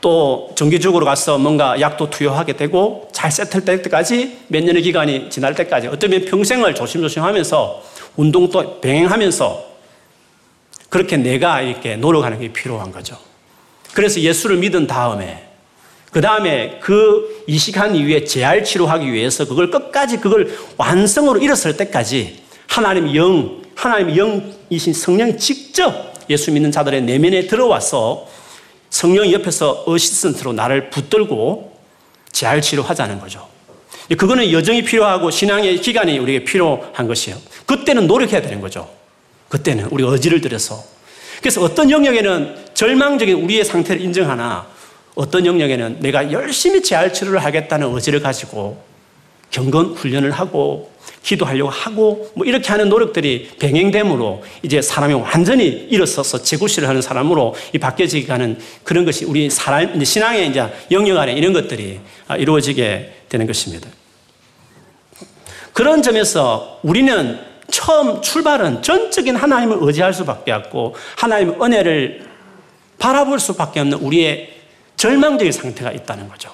또 0.00 0.50
정기적으로 0.56 1.06
가서 1.06 1.38
뭔가 1.38 1.80
약도 1.80 2.10
투여하게 2.10 2.54
되고 2.54 3.08
잘 3.12 3.30
세틀될 3.30 3.82
때까지 3.82 4.38
몇 4.48 4.62
년의 4.64 4.82
기간이 4.82 5.30
지날 5.30 5.54
때까지 5.54 5.86
어쩌면 5.86 6.24
평생을 6.24 6.74
조심조심 6.74 7.22
하면서 7.22 7.82
운동도 8.16 8.80
병행하면서 8.80 9.72
그렇게 10.88 11.16
내가 11.16 11.62
이렇게 11.62 11.96
노력하는 11.96 12.40
게 12.40 12.52
필요한 12.52 12.92
거죠. 12.92 13.16
그래서 13.94 14.20
예수를 14.20 14.56
믿은 14.58 14.86
다음에 14.86 15.48
그 16.10 16.20
다음에 16.20 16.78
그 16.82 17.44
이식한 17.46 17.96
이후에 17.96 18.24
재활 18.24 18.64
치료하기 18.64 19.10
위해서 19.10 19.46
그걸 19.46 19.70
끝까지 19.70 20.18
그걸 20.18 20.54
완성으로 20.76 21.40
이뤘을 21.40 21.76
때까지 21.76 22.42
하나님 22.66 23.14
영, 23.14 23.62
하나님 23.74 24.14
영이신 24.14 24.92
성령이 24.92 25.38
직접 25.38 26.11
예수 26.32 26.50
믿는 26.50 26.72
자들의 26.72 27.02
내면에 27.02 27.46
들어와서 27.46 28.28
성령이 28.90 29.32
옆에서 29.32 29.84
어시스턴트로 29.86 30.52
나를 30.52 30.90
붙들고 30.90 31.76
재활 32.30 32.60
치료하자는 32.60 33.20
거죠. 33.20 33.48
그거는 34.16 34.52
여정이 34.52 34.84
필요하고 34.84 35.30
신앙의 35.30 35.80
기간이 35.80 36.18
우리에게 36.18 36.44
필요한 36.44 37.06
것이에요. 37.06 37.38
그때는 37.66 38.06
노력해야 38.06 38.42
되는 38.42 38.60
거죠. 38.60 38.88
그때는 39.48 39.86
우리 39.90 40.04
의지를 40.04 40.40
들여서. 40.40 40.82
그래서 41.40 41.62
어떤 41.62 41.90
영역에는 41.90 42.56
절망적인 42.74 43.42
우리의 43.42 43.64
상태를 43.64 44.02
인정하나 44.02 44.66
어떤 45.14 45.44
영역에는 45.44 45.98
내가 46.00 46.30
열심히 46.32 46.82
재활 46.82 47.12
치료를 47.12 47.44
하겠다는 47.44 47.92
의지를 47.94 48.20
가지고 48.20 48.82
경건 49.50 49.94
훈련을 49.94 50.30
하고 50.30 50.91
기도하려고 51.22 51.70
하고 51.70 52.30
뭐 52.34 52.46
이렇게 52.46 52.68
하는 52.68 52.88
노력들이 52.88 53.50
병행됨으로 53.58 54.42
이제 54.62 54.82
사람이 54.82 55.14
완전히 55.14 55.66
일어서서 55.66 56.42
재구실을 56.42 56.88
하는 56.88 57.00
사람으로 57.00 57.54
이 57.72 57.78
바뀌어지게 57.78 58.26
가는 58.26 58.58
그런 58.82 59.04
것이 59.04 59.24
우리 59.24 59.48
사람 59.48 60.02
신앙의 60.02 60.48
이제 60.48 60.66
영역 60.90 61.18
안에 61.18 61.34
이런 61.34 61.52
것들이 61.52 62.00
아, 62.26 62.36
이루어지게 62.36 63.26
되는 63.28 63.46
것입니다. 63.46 63.88
그런 65.72 66.02
점에서 66.02 66.80
우리는 66.82 67.38
처음 67.70 68.20
출발은 68.20 68.82
전적인 68.82 69.36
하나님을 69.36 69.78
의지할 69.80 70.12
수밖에 70.12 70.52
없고 70.52 70.94
하나님의 71.16 71.56
은혜를 71.62 72.26
바라볼 72.98 73.40
수밖에 73.40 73.80
없는 73.80 73.98
우리의 73.98 74.52
절망적인 74.96 75.50
상태가 75.50 75.90
있다는 75.90 76.28
거죠. 76.28 76.50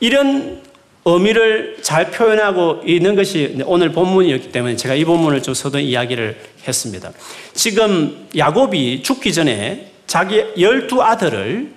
이런 0.00 0.62
의미를 1.04 1.78
잘 1.82 2.10
표현하고 2.10 2.82
있는 2.86 3.16
것이 3.16 3.60
오늘 3.66 3.90
본문이었기 3.92 4.52
때문에 4.52 4.76
제가 4.76 4.94
이 4.94 5.04
본문을 5.04 5.42
좀 5.42 5.52
서둔 5.52 5.80
이야기를 5.80 6.38
했습니다. 6.66 7.10
지금 7.54 8.28
야곱이 8.36 9.02
죽기 9.02 9.32
전에 9.32 9.92
자기 10.06 10.44
열두 10.58 11.02
아들을 11.02 11.72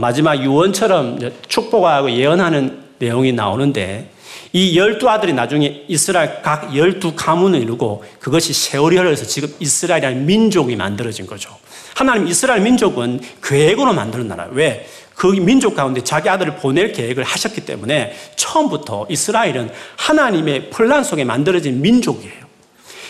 마지막 0.00 0.42
유언처럼 0.42 1.18
축복하고 1.48 2.10
예언하는 2.10 2.78
내용이 2.98 3.32
나오는데 3.32 4.10
이 4.52 4.78
열두 4.78 5.08
아들이 5.10 5.34
나중에 5.34 5.84
이스라엘 5.86 6.40
각 6.40 6.74
열두 6.74 7.14
가문을 7.14 7.60
이루고 7.60 8.04
그것이 8.20 8.54
세월이 8.54 8.96
흘러서 8.96 9.26
지금 9.26 9.52
이스라엘이라는 9.60 10.24
민족이 10.24 10.76
만들어진 10.76 11.26
거죠. 11.26 11.50
하나님 11.94 12.26
이스라엘 12.26 12.62
민족은 12.62 13.20
계획으로 13.42 13.92
만드는 13.92 14.28
나라예요. 14.28 14.52
왜? 14.54 14.86
그 15.16 15.26
민족 15.26 15.74
가운데 15.74 16.04
자기 16.04 16.28
아들을 16.28 16.56
보낼 16.56 16.92
계획을 16.92 17.24
하셨기 17.24 17.62
때문에 17.62 18.14
처음부터 18.36 19.06
이스라엘은 19.08 19.70
하나님의 19.96 20.70
플란 20.70 21.02
속에 21.02 21.24
만들어진 21.24 21.80
민족이에요. 21.80 22.46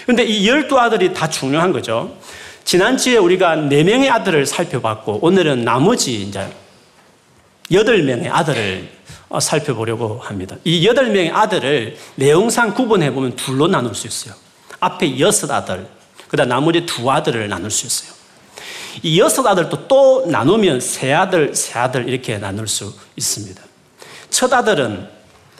근데 0.06 0.24
이 0.24 0.48
열두 0.48 0.78
아들이 0.78 1.12
다 1.12 1.28
중요한 1.28 1.72
거죠. 1.72 2.16
지난주에 2.64 3.16
우리가 3.16 3.56
네 3.56 3.82
명의 3.82 4.08
아들을 4.08 4.46
살펴봤고 4.46 5.18
오늘은 5.22 5.64
나머지 5.64 6.22
이제 6.22 6.48
여덟 7.72 8.02
명의 8.04 8.28
아들을 8.28 8.88
어, 9.28 9.40
살펴보려고 9.40 10.20
합니다. 10.20 10.56
이 10.62 10.86
여덟 10.86 11.06
명의 11.06 11.30
아들을 11.30 11.96
내용상 12.14 12.74
구분해 12.74 13.12
보면 13.12 13.34
둘로 13.34 13.66
나눌 13.66 13.94
수 13.96 14.06
있어요. 14.06 14.34
앞에 14.78 15.18
여섯 15.18 15.50
아들, 15.50 15.88
그다음 16.28 16.48
나머지 16.48 16.86
두 16.86 17.10
아들을 17.10 17.48
나눌 17.48 17.70
수 17.72 17.86
있어요. 17.86 18.15
이 19.02 19.20
여섯 19.20 19.46
아들도 19.46 19.88
또 19.88 20.26
나누면 20.26 20.80
세 20.80 21.12
아들, 21.12 21.54
세 21.54 21.78
아들 21.78 22.08
이렇게 22.08 22.38
나눌 22.38 22.68
수 22.68 22.94
있습니다. 23.16 23.62
첫 24.30 24.52
아들은 24.52 25.08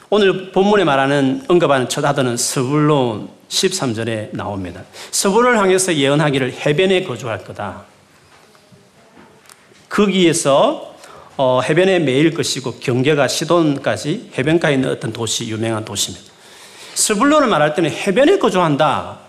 오늘 0.08 0.52
본문에 0.52 0.84
말하는 0.84 1.44
언급하는 1.48 1.88
첫 1.88 2.04
아들은 2.04 2.36
스불론 2.36 3.28
13절에 3.48 4.30
나옵니다. 4.32 4.82
스불을 5.10 5.58
향해서 5.58 5.94
예언하기를 5.94 6.52
해변에 6.52 7.04
거주할 7.04 7.44
거다. 7.44 7.84
거기에서 9.88 10.94
어, 11.36 11.60
해변에 11.60 11.98
매일 11.98 12.32
것이고 12.32 12.78
경계가 12.78 13.28
시돈까지 13.28 14.30
해변가에 14.38 14.74
있는 14.74 14.90
어떤 14.90 15.12
도시 15.12 15.48
유명한 15.48 15.84
도시입니다. 15.84 16.32
스불론을 16.94 17.48
말할 17.48 17.74
때는 17.74 17.90
해변에 17.90 18.38
거주한다 18.38 19.20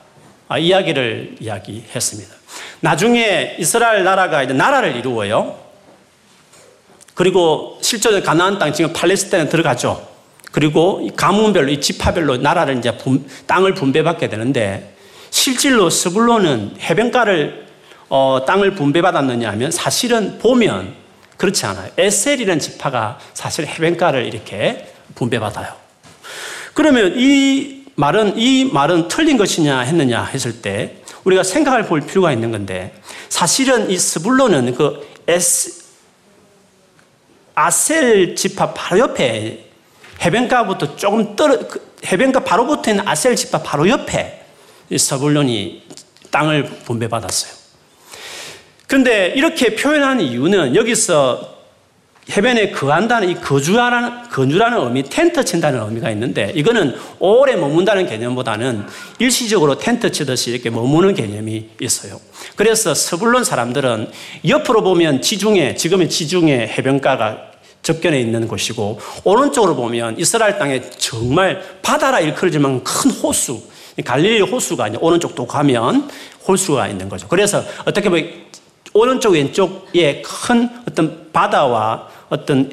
아, 0.48 0.58
이야기를 0.58 1.36
이야기했습니다. 1.42 2.37
나중에 2.80 3.56
이스라엘 3.60 4.04
나라가 4.04 4.44
이제 4.44 4.54
나라를 4.54 4.96
이루어요. 4.96 5.58
그리고 7.14 7.80
실제로 7.82 8.22
가나안 8.22 8.60
땅 8.60 8.74
지금 8.74 8.94
팔레스타인에 8.94 9.50
들어가죠. 9.50 10.08
그리고 10.52 11.08
가문별로 11.16 11.70
이 11.70 11.82
지파별로 11.82 12.38
나라를 12.38 12.78
이제 12.78 12.96
분, 12.98 13.28
땅을 13.48 13.74
분배받게 13.74 14.30
되는데 14.30 14.96
실질로 15.30 15.90
스불론은 15.90 16.78
해변가를 16.80 17.68
어, 18.10 18.44
땅을 18.48 18.76
분배받았느냐 18.76 19.50
하면 19.52 19.72
사실은 19.72 20.38
보면 20.40 20.94
그렇지 21.38 21.66
않아요. 21.66 21.92
에셀이라는 21.98 22.60
지파가 22.60 23.20
사실 23.34 23.68
해변가를 23.68 24.26
이렇게 24.26 24.88
분배받아요. 25.16 25.74
그러면 26.74 27.14
이 27.18 27.84
말은 27.96 28.38
이 28.38 28.66
말은 28.66 29.08
틀린 29.08 29.38
것이냐 29.38 29.80
했느냐 29.80 30.24
했을 30.24 30.62
때 30.62 30.98
우리가 31.28 31.44
생각할 31.44 31.86
볼 31.86 32.02
필요가 32.02 32.32
있는 32.32 32.52
건데 32.52 32.94
사실은 33.28 33.90
이 33.90 33.98
스불론은 33.98 34.74
그 34.76 35.06
에스, 35.28 35.84
아셀 37.54 38.34
지파 38.36 38.74
바로 38.74 39.00
옆에 39.00 39.66
해변가부터 40.22 40.96
조금 40.96 41.36
떨어 41.36 41.68
그 41.68 41.86
해변가 42.06 42.46
바로 42.46 42.66
붙어 42.66 42.92
있는 42.92 43.06
아셀 43.06 43.36
지파 43.36 43.62
바로 43.62 43.90
옆에 43.90 44.46
서불론이 44.96 45.84
땅을 46.32 46.64
분배받았어요. 46.86 47.52
그런데 48.88 49.34
이렇게 49.36 49.76
표현하는 49.76 50.24
이유는 50.24 50.76
여기서 50.76 51.57
해변에 52.30 52.72
거한다는 52.72 53.30
이 53.30 53.36
거주라는, 53.36 54.30
거주라는 54.30 54.80
의미, 54.80 55.04
텐트 55.04 55.46
친다는 55.46 55.82
의미가 55.82 56.12
있는데 56.12 56.52
이거는 56.56 56.96
오래 57.20 57.56
머문다는 57.56 58.06
개념보다는 58.06 58.86
일시적으로 59.20 59.78
텐트 59.78 60.12
치듯이 60.12 60.52
이렇게 60.52 60.70
머무는 60.70 61.14
개념이 61.14 61.70
있어요. 61.82 62.20
그래서 62.56 62.94
서불론 62.94 63.44
사람들은 63.44 64.12
옆으로 64.48 64.84
보면 64.84 65.22
지중해, 65.22 65.76
지금의 65.76 66.10
지중해 66.10 66.74
해변가가 66.78 67.48
접견해 67.82 68.20
있는 68.20 68.48
곳이고 68.48 69.00
오른쪽으로 69.24 69.76
보면 69.76 70.20
이스라엘 70.20 70.58
땅에 70.60 70.82
정말 70.98 71.62
바다라 71.82 72.20
일컬어지만 72.20 72.84
큰 72.84 73.12
호수, 73.12 73.62
갈릴리 74.04 74.42
호수가 74.42 74.90
이제 74.90 74.98
오른쪽 75.00 75.34
도 75.36 75.48
가면 75.48 76.10
호수가 76.48 76.88
있는 76.88 77.08
거죠. 77.10 77.28
그래서 77.28 77.64
어떻게 77.86 78.10
보면 78.10 78.47
오른쪽 78.98 79.34
왼쪽에 79.34 80.22
큰 80.24 80.70
어떤 80.88 81.32
바다와 81.32 82.08
어떤 82.30 82.72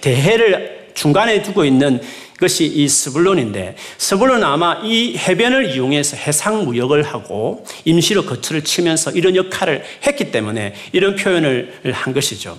대해를 0.00 0.90
중간에 0.94 1.42
두고 1.42 1.64
있는 1.64 2.00
것이 2.38 2.66
이 2.66 2.88
스불론인데 2.88 3.76
스불론은 3.98 4.44
아마 4.44 4.80
이 4.82 5.16
해변을 5.16 5.74
이용해서 5.74 6.16
해상 6.16 6.64
무역을 6.64 7.02
하고 7.02 7.64
임시로 7.84 8.24
거처를 8.24 8.64
치면서 8.64 9.10
이런 9.12 9.36
역할을 9.36 9.84
했기 10.06 10.30
때문에 10.30 10.74
이런 10.92 11.14
표현을 11.14 11.80
한 11.92 12.12
것이죠. 12.12 12.58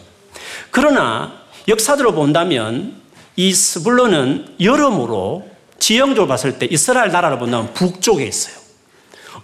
그러나 0.71 1.41
역사적으로 1.67 2.13
본다면 2.13 3.01
이 3.35 3.53
스불론은 3.53 4.55
여러모로 4.61 5.49
지형적으로 5.79 6.27
봤을 6.27 6.57
때 6.57 6.67
이스라엘 6.69 7.11
나라로 7.11 7.37
본다면 7.37 7.73
북쪽에 7.73 8.25
있어요. 8.25 8.64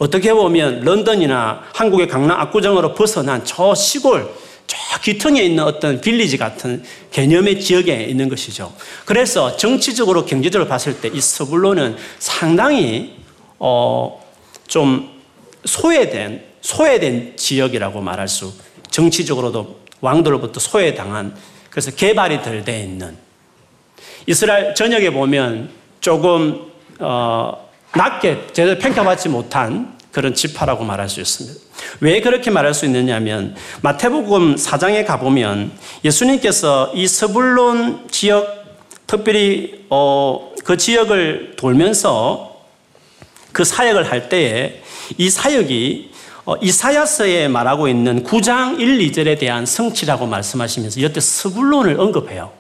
어떻게 0.02 0.34
보면 0.34 0.82
런던이나 0.82 1.62
한국의 1.76 2.08
강남 2.08 2.40
압구정으로 2.40 2.96
벗어난 2.96 3.46
저 3.46 3.76
시골 3.76 4.34
저 4.66 4.78
귀퉁이에 5.04 5.44
있는 5.44 5.64
어떤 5.64 6.02
빌리지 6.02 6.38
같은 6.40 6.84
개념의 7.12 7.62
지역에 7.62 8.06
있는 8.06 8.28
것이죠. 8.28 8.74
그래서 9.06 9.56
정치적으로 9.58 10.26
경제적으로 10.26 10.68
봤을 10.68 11.00
때 11.00 11.10
이 11.14 11.22
서불로는 11.22 11.98
상당히 12.18 13.16
어 13.60 14.20
좀 14.68 15.22
소외된 15.66 16.42
소외된 16.62 17.34
지역이라고 17.36 18.02
말할 18.02 18.28
수 18.28 18.54
정치적으로도 18.90 19.82
왕들로부터 20.00 20.60
소외당한 20.60 21.36
그래서 21.70 21.92
개발이 21.92 22.42
덜 22.42 22.64
돼 22.64 22.82
있는 22.82 23.18
이스라엘 24.26 24.74
전역에 24.74 25.12
보면 25.12 25.70
조금 26.00 26.72
어 27.00 27.70
낮게 27.96 28.48
제대로 28.54 28.80
평가받지 28.80 29.30
못한 29.30 29.98
그런 30.12 30.34
지파라고 30.34 30.84
말할 30.84 31.10
수 31.10 31.22
있습니다. 31.22 31.60
왜 32.02 32.22
그렇게 32.22 32.52
말할 32.52 32.74
수 32.74 32.86
있느냐면 32.86 33.56
마태복음 33.82 34.56
4장에 34.56 35.06
가보면 35.06 35.72
예수님께서 36.04 36.92
이 36.94 37.08
서불론 37.08 38.08
지역 38.12 38.62
특별히 39.08 39.86
어, 39.90 40.54
그 40.64 40.78
지역을 40.78 41.56
돌면서 41.58 42.62
그 43.52 43.64
사역을 43.64 44.10
할 44.10 44.30
때에 44.30 44.82
이 45.18 45.30
사역이 45.30 46.12
어, 46.46 46.56
이사야서에 46.60 47.48
말하고 47.50 47.88
있는 47.88 48.24
9장 48.24 48.80
1, 48.80 48.98
2절에 49.00 49.38
대한 49.38 49.66
성취라고 49.66 50.26
말씀하시면서 50.26 51.02
여태 51.02 51.20
스불론을 51.20 52.00
언급해요. 52.00 52.52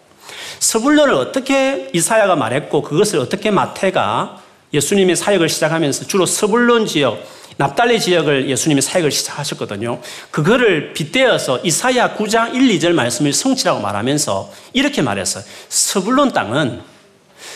스불론을 0.59 1.13
어떻게 1.15 1.89
이사야가 1.93 2.35
말했고 2.35 2.83
그것을 2.83 3.19
어떻게 3.19 3.49
마태가 3.49 4.41
예수님의 4.73 5.15
사역을 5.15 5.49
시작하면서 5.49 6.07
주로 6.07 6.25
스불론 6.25 6.85
지역, 6.85 7.23
납달리 7.57 7.99
지역을 7.99 8.49
예수님의 8.49 8.81
사역을 8.81 9.11
시작하셨거든요. 9.11 10.01
그거를 10.31 10.93
빗대어서 10.93 11.59
이사야 11.59 12.15
9장 12.15 12.55
1, 12.55 12.79
2절 12.79 12.93
말씀을 12.93 13.33
성취라고 13.33 13.81
말하면서 13.81 14.51
이렇게 14.73 15.01
말했어요. 15.01 15.43
스불론 15.69 16.31
땅은 16.31 16.81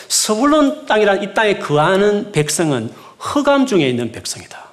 스불론 0.07 0.85
땅이란 0.85 1.23
이 1.23 1.33
땅에 1.33 1.57
거하는 1.57 2.31
백성은 2.31 2.91
흑암 3.17 3.65
중에 3.65 3.89
있는 3.89 4.11
백성이다. 4.11 4.63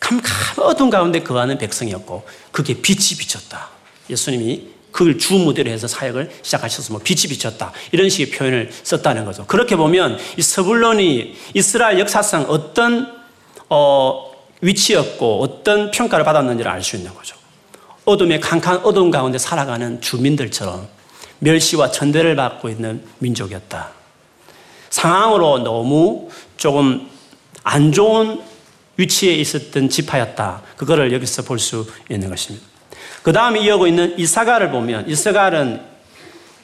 캄캄 0.00 0.64
어두운 0.64 0.90
가운데 0.90 1.22
거하는 1.22 1.58
백성이었고 1.58 2.24
그게 2.52 2.74
빛이 2.74 3.18
비쳤다. 3.18 3.70
예수님이 4.08 4.68
그걸 4.90 5.18
주 5.18 5.34
무대로 5.34 5.70
해서 5.70 5.86
사역을 5.86 6.30
시작하셔서 6.42 6.92
뭐 6.92 7.00
빛이 7.02 7.22
비쳤다. 7.28 7.72
이런 7.92 8.08
식의 8.08 8.30
표현을 8.30 8.70
썼다는 8.82 9.24
거죠. 9.24 9.46
그렇게 9.46 9.76
보면 9.76 10.18
이 10.36 10.42
서불론이 10.42 11.36
이스라엘 11.54 11.98
역사상 11.98 12.46
어떤 12.48 13.18
어, 13.68 14.32
위치였고 14.60 15.42
어떤 15.42 15.90
평가를 15.90 16.24
받았는지를 16.24 16.70
알 16.70 16.82
수 16.82 16.96
있는 16.96 17.14
거죠. 17.14 17.36
어둠의 18.04 18.40
캄캄 18.40 18.80
어두운 18.84 19.10
가운데 19.10 19.38
살아가는 19.38 20.00
주민들처럼 20.00 20.88
멸시와 21.40 21.90
천대를 21.90 22.34
받고 22.36 22.68
있는 22.68 23.04
민족이었다. 23.18 23.90
상황으로 24.90 25.58
너무 25.58 26.30
조금 26.56 27.08
안 27.62 27.92
좋은 27.92 28.40
위치에 28.96 29.34
있었던 29.34 29.90
지파였다. 29.90 30.62
그거를 30.76 31.12
여기서 31.12 31.42
볼 31.42 31.58
수 31.58 31.86
있는 32.10 32.30
것입니다. 32.30 32.66
그 33.28 33.32
다음에 33.32 33.60
이어고 33.60 33.86
있는 33.86 34.18
이사가를 34.18 34.70
보면 34.70 35.06
이사갈은 35.06 35.82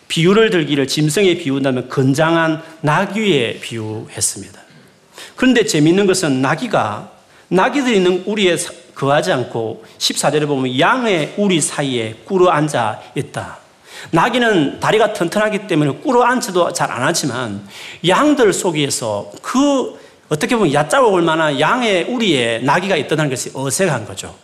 비유를 0.08 0.48
들기를 0.48 0.86
짐승에 0.86 1.34
비운다면 1.34 1.90
건장한 1.90 2.62
나귀에 2.80 3.58
비유했습니다. 3.60 4.60
그런데 5.36 5.66
재미있는 5.66 6.06
것은 6.06 6.40
나귀가 6.40 7.10
나귀들이 7.48 7.96
있는 7.96 8.22
우리에 8.24 8.56
거하지 8.94 9.30
않고 9.32 9.84
14절에 9.98 10.46
보면 10.46 10.80
양의 10.80 11.34
우리 11.36 11.60
사이에 11.60 12.14
꿇어 12.24 12.48
앉아 12.48 13.02
있다. 13.14 13.58
나귀는 14.12 14.80
다리가 14.80 15.12
튼튼하기 15.12 15.66
때문에 15.66 15.90
꿇어 16.02 16.22
앉지도 16.22 16.72
잘 16.72 16.90
안 16.90 17.02
하지만 17.02 17.68
양들 18.08 18.54
속에서 18.54 19.30
그 19.42 20.00
어떻게 20.30 20.56
보면 20.56 20.72
얕잡아 20.72 21.10
볼 21.10 21.20
만한 21.20 21.60
양의 21.60 22.04
우리에 22.04 22.60
나귀가 22.60 22.96
있다는 22.96 23.28
것이 23.28 23.50
어색한 23.52 24.06
거죠. 24.06 24.43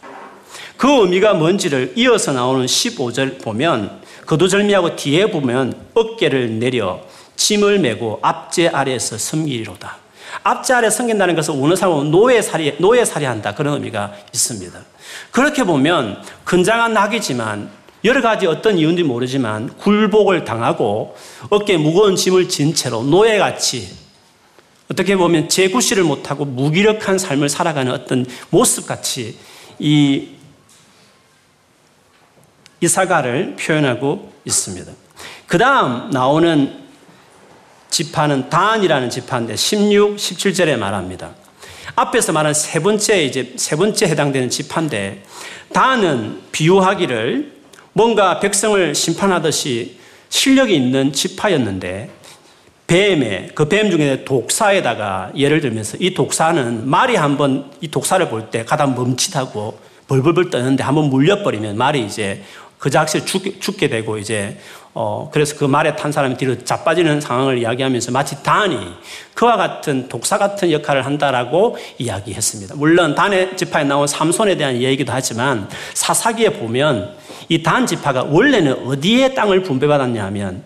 그 0.81 0.89
의미가 1.03 1.35
뭔지를 1.35 1.93
이어서 1.95 2.33
나오는 2.33 2.65
15절 2.65 3.43
보면 3.43 4.01
거두절미하고 4.25 4.97
뒤에 4.97 5.31
보면 5.31 5.75
어깨를 5.93 6.59
내려 6.59 7.03
짐을 7.37 7.81
메고 7.81 8.19
앞제 8.23 8.69
아래에서 8.69 9.19
섬기리로다. 9.19 9.99
앞제 10.43 10.73
아래 10.73 10.89
섬긴다는 10.89 11.35
것은 11.35 11.63
어느 11.63 11.77
사람은 11.77 12.11
노예살이, 12.11 12.77
노예살이 12.79 13.27
한다. 13.27 13.55
그런 13.55 13.75
의미가 13.75 14.15
있습니다. 14.33 14.81
그렇게 15.31 15.65
보면 15.65 16.23
건장한 16.47 16.95
낙이지만 16.95 17.69
여러 18.05 18.23
가지 18.23 18.47
어떤 18.47 18.79
이유인지 18.79 19.03
모르지만 19.03 19.77
굴복을 19.77 20.45
당하고 20.45 21.15
어깨에 21.51 21.77
무거운 21.77 22.17
짐을 22.17 22.49
진 22.49 22.75
채로 22.75 23.03
노예같이 23.03 23.87
어떻게 24.91 25.15
보면 25.15 25.51
재구시를 25.51 26.05
못하고 26.05 26.47
무기력한 26.47 27.19
삶을 27.19 27.51
살아가는 27.51 27.93
어떤 27.93 28.25
모습같이 28.49 29.37
이 29.79 30.40
이사가를 32.81 33.57
표현하고 33.57 34.33
있습니다. 34.45 34.93
그 35.47 35.59
다음 35.59 36.11
나오는 36.11 36.81
지파는 37.91 38.51
단이라는 38.51 39.11
지파인데 39.11 39.57
16, 39.57 40.17
17절에 40.17 40.77
말합니다. 40.77 41.31
앞에서 41.97 42.33
말한 42.33 42.55
세 42.55 42.81
번째 42.81 43.25
이제 43.25 43.53
세 43.57 43.77
번째 43.77 44.07
해당되는 44.07 44.49
지파인데 44.49 45.23
단은 45.73 46.41
비유하기를 46.53 47.53
뭔가 47.93 48.39
백성을 48.41 48.95
심판하듯이 48.95 49.99
실력이 50.29 50.75
있는 50.75 51.13
지파였는데 51.13 52.11
뱀에 52.87 53.49
그 53.55 53.69
뱀 53.69 53.91
중에 53.91 54.25
독사에다가 54.25 55.33
예를 55.37 55.61
들면서 55.61 55.97
이 56.01 56.15
독사는 56.15 56.89
말이 56.89 57.17
한번 57.17 57.71
이 57.81 57.89
독사를 57.89 58.29
볼 58.29 58.51
때 58.51 58.65
가다 58.65 58.87
멈칫하고 58.87 59.79
벌벌벌 60.09 60.51
떠는데 60.51 60.83
한번 60.83 61.05
물려버리면 61.11 61.77
말이 61.77 62.05
이제 62.05 62.43
그 62.81 62.91
자식을 62.91 63.27
죽게, 63.27 63.59
죽게 63.61 63.89
되고 63.89 64.19
이제 64.19 64.59
어 64.93 65.31
그래서 65.33 65.55
그 65.57 65.65
말에 65.65 65.95
탄 65.95 66.11
사람이 66.11 66.37
뒤로 66.37 66.59
자빠지는 66.65 67.21
상황을 67.21 67.59
이야기하면서 67.59 68.11
마치 68.11 68.43
단이 68.43 68.77
그와 69.35 69.57
같은 69.57 70.09
독사 70.09 70.37
같은 70.39 70.73
역할을 70.73 71.07
한다라고 71.07 71.77
이야기했습니다. 71.99 72.75
물론 72.77 73.15
단의 73.15 73.57
지파에 73.57 73.85
나온 73.85 74.09
삼손에 74.09 74.57
대한 74.57 74.83
얘기도 74.83 75.13
하지만 75.13 75.69
사사기에 75.95 76.55
보면 76.55 77.15
이 77.49 77.63
단 77.63 77.87
지파가 77.87 78.25
원래는 78.25 78.87
어디에 78.87 79.35
땅을 79.35 79.63
분배받았냐 79.63 80.25
하면 80.27 80.65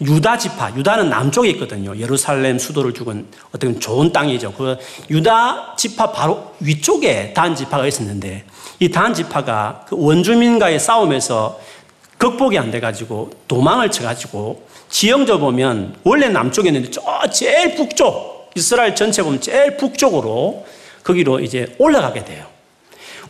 유다 0.00 0.36
지파, 0.38 0.74
유다는 0.76 1.08
남쪽에 1.08 1.48
있거든요. 1.50 1.96
예루살렘 1.96 2.58
수도를 2.58 2.92
죽은 2.92 3.26
어떤 3.54 3.80
좋은 3.80 4.12
땅이죠. 4.12 4.52
그 4.52 4.76
유다 5.08 5.76
지파 5.76 6.12
바로 6.12 6.52
위쪽에 6.60 7.32
단 7.32 7.54
지파가 7.54 7.86
있었는데 7.86 8.44
이 8.80 8.88
단 8.90 9.14
지파가 9.14 9.86
그 9.88 9.96
원주민과의 9.98 10.78
싸움에서 10.80 11.60
극복이 12.18 12.58
안 12.58 12.70
돼가지고 12.70 13.30
도망을 13.48 13.90
쳐가지고 13.90 14.66
지형적 14.90 15.40
보면 15.40 15.96
원래 16.04 16.28
남쪽에 16.28 16.68
있는데 16.68 16.90
저 16.90 17.02
제일 17.32 17.74
북쪽 17.74 18.50
이스라엘 18.54 18.94
전체 18.94 19.22
보면 19.22 19.40
제일 19.40 19.76
북쪽으로 19.76 20.64
거기로 21.02 21.40
이제 21.40 21.74
올라가게 21.78 22.24
돼요. 22.24 22.46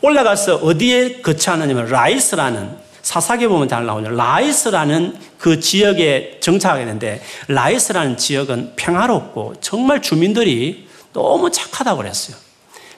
올라가서 0.03 0.57
어디에 0.57 1.23
거처하느냐면 1.23 1.87
라이스라는 1.87 2.77
사사기 3.03 3.47
보면 3.47 3.69
잘 3.69 3.87
나오죠. 3.87 4.11
라이스라는 4.11 5.17
그 5.39 5.61
지역에 5.61 6.39
정착하게 6.41 6.85
되는데 6.85 7.23
라이스라는 7.49 8.17
지역은 8.17 8.73
평화롭고 8.77 9.55
정말 9.61 10.03
주민들이 10.03 10.89
너무 11.13 11.51
착하다고 11.51 11.99
그랬어요. 11.99 12.37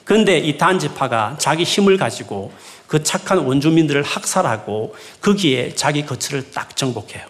그런데 0.07 0.37
이 0.37 0.57
단지파가 0.57 1.35
자기 1.37 1.63
힘을 1.63 1.97
가지고 1.97 2.53
그 2.87 3.03
착한 3.03 3.39
원주민들을 3.39 4.03
학살하고 4.03 4.95
거기에 5.19 5.75
자기 5.75 6.05
거처를 6.05 6.49
딱 6.51 6.77
정복해요. 6.77 7.25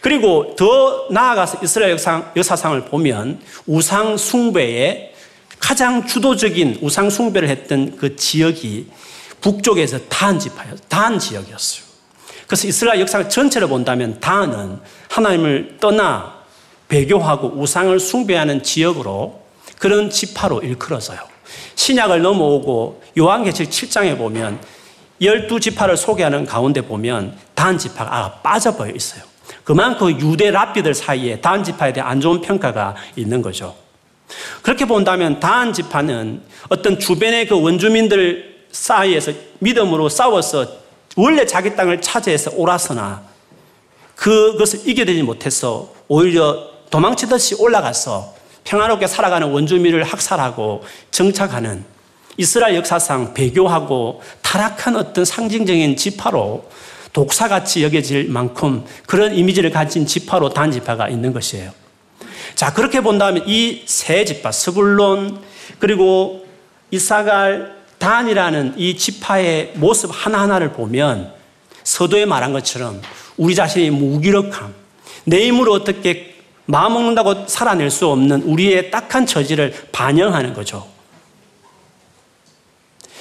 그리고 0.00 0.54
더 0.56 1.06
나아가서 1.10 1.60
이스라엘 1.62 1.92
역사, 1.92 2.30
역사상을 2.36 2.84
보면 2.84 3.40
우상 3.66 4.18
숭배의 4.18 5.14
가장 5.58 6.06
주도적인 6.06 6.80
우상 6.82 7.08
숭배를 7.08 7.48
했던 7.48 7.96
그 7.96 8.14
지역이 8.14 8.90
북쪽에서 9.40 10.00
단 10.10 10.38
지파였, 10.38 10.78
단 10.90 11.18
지역이었어요. 11.18 11.82
그래서 12.46 12.68
이스라엘 12.68 13.00
역사 13.00 13.26
전체를 13.26 13.68
본다면 13.68 14.20
단은 14.20 14.80
하나님을 15.08 15.78
떠나 15.80 16.34
배교하고 16.88 17.54
우상을 17.56 17.98
숭배하는 17.98 18.62
지역으로 18.62 19.40
그런 19.78 20.10
지파로 20.10 20.60
일컬어서요. 20.60 21.33
신약을 21.74 22.22
넘어오고 22.22 23.02
요한계시록 23.18 23.70
7장에 23.70 24.16
보면 24.16 24.58
열두 25.20 25.60
지파를 25.60 25.96
소개하는 25.96 26.44
가운데 26.44 26.80
보면 26.80 27.36
단 27.54 27.78
지파가 27.78 28.16
아, 28.16 28.32
빠져버려 28.42 28.94
있어요. 28.94 29.22
그만큼 29.62 30.10
유대 30.20 30.50
랍비들 30.50 30.94
사이에 30.94 31.40
단 31.40 31.64
지파에 31.64 31.92
대한 31.92 32.10
안 32.10 32.20
좋은 32.20 32.40
평가가 32.40 32.94
있는 33.16 33.42
거죠. 33.42 33.74
그렇게 34.62 34.84
본다면 34.84 35.40
단 35.40 35.72
지파는 35.72 36.42
어떤 36.68 36.98
주변의 36.98 37.46
그 37.46 37.60
원주민들 37.60 38.66
사이에서 38.72 39.32
믿음으로 39.60 40.08
싸워서 40.08 40.66
원래 41.16 41.46
자기 41.46 41.76
땅을 41.76 42.00
차지해서 42.00 42.52
오라서나 42.54 43.22
그것을 44.16 44.88
이겨내지 44.88 45.22
못해서 45.22 45.92
오히려 46.08 46.70
도망치듯이 46.90 47.56
올라가서 47.56 48.33
평화롭게 48.64 49.06
살아가는 49.06 49.48
원주민을 49.48 50.04
학살하고 50.04 50.84
정착하는 51.10 51.84
이스라엘 52.36 52.74
역사상 52.76 53.34
배교하고 53.34 54.22
타락한 54.42 54.96
어떤 54.96 55.24
상징적인 55.24 55.96
지파로 55.96 56.68
독사같이 57.12 57.84
여겨질 57.84 58.28
만큼 58.28 58.84
그런 59.06 59.34
이미지를 59.34 59.70
가진 59.70 60.04
지파로 60.04 60.50
단지파가 60.50 61.08
있는 61.08 61.32
것이에요. 61.32 61.70
자, 62.56 62.72
그렇게 62.72 63.00
본다면 63.00 63.44
이 63.46 63.84
세 63.86 64.24
지파, 64.24 64.50
스불론, 64.50 65.40
그리고 65.78 66.44
이사갈, 66.90 67.74
단이라는 67.98 68.74
이 68.76 68.96
지파의 68.96 69.72
모습 69.76 70.10
하나하나를 70.12 70.72
보면 70.72 71.32
서도에 71.84 72.26
말한 72.26 72.52
것처럼 72.52 73.00
우리 73.36 73.54
자신의 73.54 73.90
무기력함, 73.90 74.74
내 75.24 75.46
힘으로 75.46 75.72
어떻게 75.72 76.33
마음먹는다고 76.66 77.46
살아낼 77.46 77.90
수 77.90 78.08
없는 78.08 78.42
우리의 78.42 78.90
딱한 78.90 79.26
처지를 79.26 79.74
반영하는 79.92 80.54
거죠. 80.54 80.86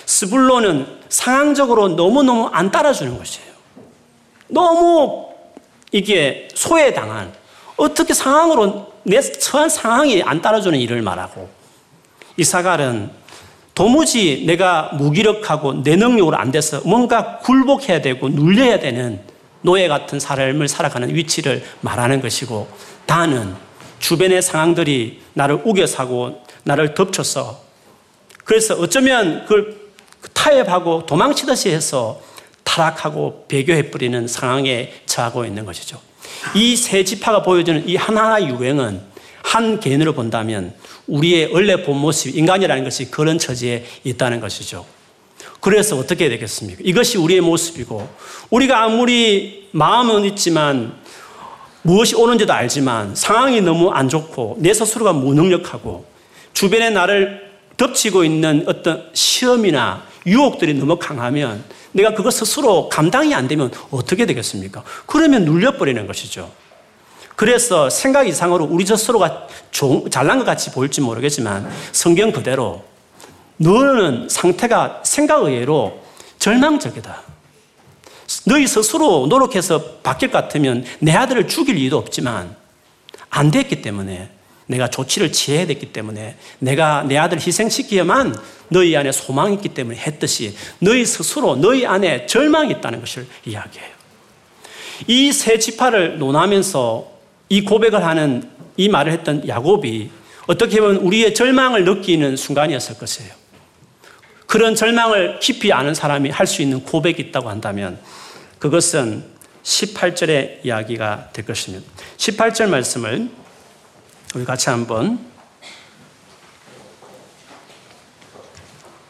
스불론은 0.05 1.01
상황적으로 1.09 1.89
너무너무 1.89 2.49
안 2.51 2.71
따라주는 2.71 3.17
것이에요. 3.17 3.53
너무 4.47 5.27
이게 5.91 6.47
소외당한 6.53 7.33
어떻게 7.75 8.13
상황으로 8.13 8.93
내 9.03 9.19
처한 9.21 9.69
상황이 9.69 10.21
안 10.23 10.41
따라주는 10.41 10.79
일을 10.79 11.01
말하고 11.01 11.49
이사갈은 12.37 13.11
도무지 13.75 14.43
내가 14.45 14.91
무기력하고 14.93 15.83
내 15.83 15.95
능력으로 15.95 16.37
안 16.37 16.51
돼서 16.51 16.81
뭔가 16.85 17.39
굴복해야 17.39 18.01
되고 18.01 18.29
눌려야 18.29 18.79
되는 18.79 19.19
노예 19.61 19.87
같은 19.87 20.19
삶을 20.19 20.67
살아가는 20.67 21.13
위치를 21.13 21.63
말하는 21.81 22.21
것이고 22.21 22.67
다는 23.05 23.55
주변의 23.99 24.41
상황들이 24.41 25.21
나를 25.33 25.61
우겨사고 25.63 26.43
나를 26.63 26.93
덮쳐서 26.93 27.63
그래서 28.43 28.75
어쩌면 28.75 29.45
그걸 29.45 29.77
타협하고 30.33 31.05
도망치듯이 31.05 31.69
해서 31.69 32.21
타락하고 32.63 33.45
배교해버리는 33.47 34.27
상황에 34.27 34.93
처하고 35.05 35.45
있는 35.45 35.65
것이죠. 35.65 35.99
이 36.55 36.75
세 36.75 37.03
지파가 37.03 37.43
보여주는 37.43 37.87
이 37.87 37.95
하나하나의 37.95 38.49
유행은 38.49 39.01
한 39.43 39.79
개인으로 39.79 40.13
본다면 40.13 40.73
우리의 41.07 41.51
원래 41.53 41.83
본 41.83 41.97
모습, 41.97 42.35
인간이라는 42.35 42.83
것이 42.83 43.11
그런 43.11 43.37
처지에 43.37 43.85
있다는 44.03 44.39
것이죠. 44.39 44.85
그래서 45.59 45.97
어떻게 45.97 46.27
되겠습니까? 46.29 46.81
이것이 46.83 47.17
우리의 47.17 47.41
모습이고, 47.41 48.09
우리가 48.49 48.83
아무리 48.83 49.69
마음은 49.71 50.25
있지만 50.25 50.97
무엇이 51.83 52.15
오는지도 52.15 52.51
알지만 52.53 53.13
상황이 53.15 53.61
너무 53.61 53.91
안 53.91 54.09
좋고 54.09 54.57
내 54.59 54.73
스스로가 54.73 55.13
무능력하고 55.13 56.05
주변에 56.53 56.89
나를 56.89 57.51
덮치고 57.77 58.23
있는 58.23 58.63
어떤 58.67 59.09
시험이나 59.13 60.03
유혹들이 60.25 60.73
너무 60.75 60.97
강하면 60.97 61.63
내가 61.91 62.13
그것 62.13 62.31
스스로 62.31 62.89
감당이 62.89 63.35
안 63.35 63.47
되면 63.47 63.71
어떻게 63.91 64.25
되겠습니까? 64.25 64.83
그러면 65.05 65.43
눌려버리는 65.45 66.07
것이죠. 66.07 66.49
그래서 67.35 67.89
생각 67.89 68.27
이상으로 68.27 68.65
우리 68.65 68.85
스스로가 68.85 69.47
잘난 70.09 70.39
것 70.39 70.45
같이 70.45 70.71
보일지 70.71 71.01
모르겠지만 71.01 71.69
성경 71.91 72.31
그대로 72.31 72.83
너는 73.57 74.29
상태가 74.29 75.01
생각 75.03 75.43
의외로 75.43 75.99
절망적이다. 76.39 77.32
너희 78.45 78.67
스스로 78.67 79.27
노력해서 79.27 79.97
바뀔 80.03 80.31
것 80.31 80.41
같으면 80.41 80.85
내 80.99 81.11
아들을 81.13 81.47
죽일 81.47 81.77
이유도 81.77 81.97
없지만 81.97 82.55
안 83.29 83.51
됐기 83.51 83.81
때문에 83.81 84.29
내가 84.65 84.89
조치를 84.89 85.31
취해야 85.31 85.67
됐기 85.67 85.87
때문에 85.87 86.37
내가 86.59 87.03
내 87.03 87.17
아들 87.17 87.37
희생시키야만 87.39 88.35
너희 88.69 88.95
안에 88.95 89.11
소망이 89.11 89.55
있기 89.55 89.69
때문에 89.69 89.97
했듯이 89.97 90.55
너희 90.79 91.05
스스로 91.05 91.55
너희 91.55 91.85
안에 91.85 92.25
절망이 92.27 92.71
있다는 92.71 92.99
것을 93.01 93.27
이야기해요. 93.45 93.93
이 95.07 95.31
세 95.33 95.59
지파를 95.59 96.17
논하면서 96.19 97.11
이 97.49 97.63
고백을 97.63 98.03
하는 98.05 98.49
이 98.77 98.87
말을 98.89 99.11
했던 99.11 99.47
야곱이 99.47 100.09
어떻게 100.47 100.79
보면 100.79 100.97
우리의 100.97 101.33
절망을 101.33 101.83
느끼는 101.83 102.37
순간이었을 102.37 102.97
것이에요. 102.97 103.31
그런 104.47 104.75
절망을 104.75 105.39
깊이 105.39 105.73
아는 105.73 105.93
사람이 105.93 106.29
할 106.29 106.47
수 106.47 106.61
있는 106.61 106.83
고백이 106.83 107.21
있다고 107.21 107.49
한다면 107.49 107.99
그것은 108.63 109.25
18절의 109.61 110.63
이야기가 110.63 111.31
될 111.33 111.45
것입니다. 111.45 111.85
18절 112.15 112.69
말씀을 112.69 113.29
우리 114.35 114.45
같이 114.45 114.69
한번 114.69 115.19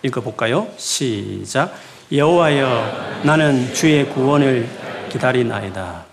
읽어볼까요? 0.02 0.74
시작. 0.78 1.72
여호와여 2.12 3.22
나는 3.26 3.72
주의 3.76 4.10
구원을 4.10 4.68
기다리나이다. 5.12 6.06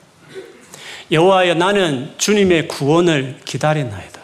여호와여 1.11 1.55
나는 1.55 2.13
주님의 2.19 2.69
구원을 2.69 3.41
기다리나이다. 3.47 4.21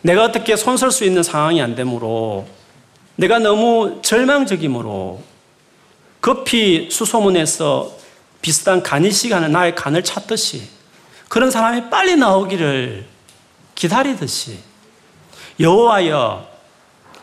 내가 0.00 0.24
어떻게 0.24 0.56
손설 0.56 0.90
수 0.90 1.04
있는 1.04 1.22
상황이 1.22 1.60
안 1.60 1.74
되므로 1.74 2.48
내가 3.16 3.38
너무 3.38 4.00
절망적이므로 4.00 5.31
급히 6.22 6.88
수소문해서 6.88 7.98
비슷한 8.40 8.82
간이식 8.82 9.32
하는 9.32 9.50
나의 9.50 9.74
간을 9.74 10.04
찾듯이 10.04 10.62
그런 11.28 11.50
사람이 11.50 11.90
빨리 11.90 12.16
나오기를 12.16 13.04
기다리듯이 13.74 14.58
여호와여 15.58 16.48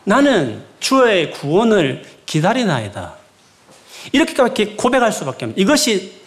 나는 0.04 0.62
주의 0.80 1.30
구원을 1.30 2.04
기다리나이다. 2.26 3.14
이렇게밖에 4.12 4.76
고백할 4.76 5.12
수밖에 5.12 5.46
없는 5.46 5.58
이것이 5.58 6.20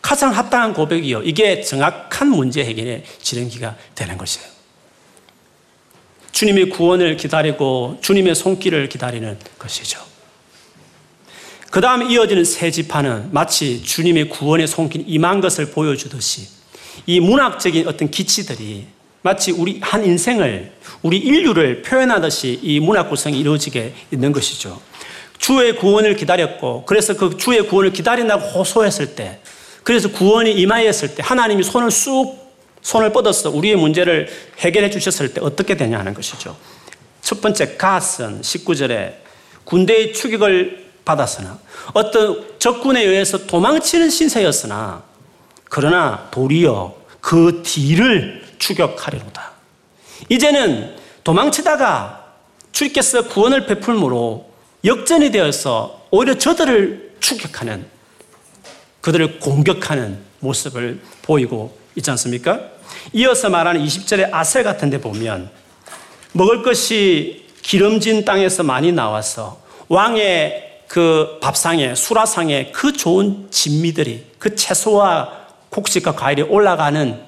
가장 0.00 0.30
합당한 0.30 0.72
고백이요. 0.72 1.22
이게 1.24 1.62
정확한 1.62 2.28
문제 2.28 2.64
해결의 2.64 3.04
지름기가 3.20 3.76
되는 3.96 4.16
것이에요. 4.16 4.48
주님의 6.30 6.70
구원을 6.70 7.16
기다리고 7.16 7.98
주님의 8.00 8.36
손길을 8.36 8.88
기다리는 8.88 9.36
것이죠. 9.58 10.09
그 11.70 11.80
다음에 11.80 12.06
이어지는 12.12 12.44
세 12.44 12.70
지파는 12.70 13.28
마치 13.32 13.82
주님의 13.82 14.28
구원의 14.28 14.66
손길 14.66 15.04
임한 15.06 15.40
것을 15.40 15.70
보여주듯이 15.70 16.48
이 17.06 17.20
문학적인 17.20 17.86
어떤 17.86 18.10
기치들이 18.10 18.86
마치 19.22 19.52
우리 19.52 19.78
한 19.82 20.04
인생을, 20.04 20.72
우리 21.02 21.18
인류를 21.18 21.82
표현하듯이 21.82 22.58
이 22.62 22.80
문학 22.80 23.08
구성이 23.10 23.38
이루어지게 23.38 23.92
있는 24.10 24.32
것이죠. 24.32 24.80
주의 25.38 25.76
구원을 25.76 26.16
기다렸고, 26.16 26.84
그래서 26.86 27.14
그 27.14 27.36
주의 27.36 27.66
구원을 27.66 27.92
기다린다고 27.92 28.46
호소했을 28.46 29.14
때, 29.14 29.40
그래서 29.82 30.10
구원이 30.10 30.52
임하였을 30.52 31.14
때, 31.14 31.22
하나님이 31.22 31.62
손을 31.62 31.90
쑥, 31.90 32.38
손을 32.80 33.12
뻗어서 33.12 33.50
우리의 33.50 33.76
문제를 33.76 34.28
해결해 34.58 34.88
주셨을 34.88 35.34
때 35.34 35.40
어떻게 35.42 35.76
되냐 35.76 35.98
하는 35.98 36.14
것이죠. 36.14 36.56
첫 37.20 37.42
번째, 37.42 37.76
갓은 37.76 38.40
19절에 38.40 39.14
군대의 39.64 40.14
추격을 40.14 40.89
받았으나, 41.10 41.58
어떤 41.92 42.44
적군에 42.58 43.02
의해서 43.02 43.46
도망치는 43.46 44.10
신세였으나, 44.10 45.02
그러나 45.64 46.28
도리어 46.30 46.94
그 47.20 47.62
뒤를 47.64 48.44
추격하리로다. 48.58 49.50
이제는 50.28 50.96
도망치다가 51.24 52.24
주께서 52.72 53.26
구원을 53.26 53.66
베풀므로 53.66 54.50
역전이 54.84 55.30
되어서 55.30 56.06
오히려 56.10 56.38
저들을 56.38 57.16
추격하는 57.20 57.86
그들을 59.00 59.40
공격하는 59.40 60.18
모습을 60.40 61.00
보이고 61.22 61.76
있지 61.96 62.10
않습니까? 62.10 62.60
이어서 63.12 63.50
말하는 63.50 63.84
20절의 63.84 64.32
아셀 64.32 64.62
같은 64.64 64.90
데 64.90 65.00
보면 65.00 65.50
먹을 66.32 66.62
것이 66.62 67.46
기름진 67.62 68.24
땅에서 68.24 68.62
많이 68.62 68.92
나와서 68.92 69.60
왕의 69.88 70.69
그 70.90 71.38
밥상에 71.40 71.94
수라상에 71.94 72.72
그 72.72 72.92
좋은 72.92 73.46
진미들이 73.52 74.26
그 74.40 74.56
채소와 74.56 75.30
곡식과 75.68 76.16
과일이 76.16 76.42
올라가는 76.42 77.20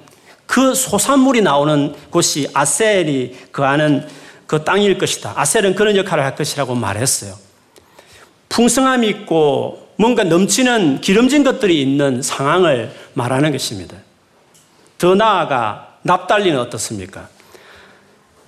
그 0.45 0.75
소산물이 0.75 1.43
나오는 1.43 1.95
곳이 2.09 2.49
아셀이 2.53 3.31
그하는 3.53 4.05
그 4.47 4.65
땅일 4.65 4.97
것이다. 4.97 5.31
아셀은 5.37 5.75
그런 5.75 5.95
역할을 5.95 6.25
할 6.25 6.35
것이라고 6.35 6.75
말했어요. 6.75 7.35
풍성함이 8.49 9.07
있고 9.07 9.93
뭔가 9.95 10.25
넘치는 10.25 10.99
기름진 10.99 11.45
것들이 11.45 11.81
있는 11.81 12.21
상황을 12.21 12.91
말하는 13.13 13.53
것입니다. 13.53 13.95
더 14.97 15.15
나아가 15.15 15.99
납달리는 16.01 16.59
어떻습니까? 16.59 17.29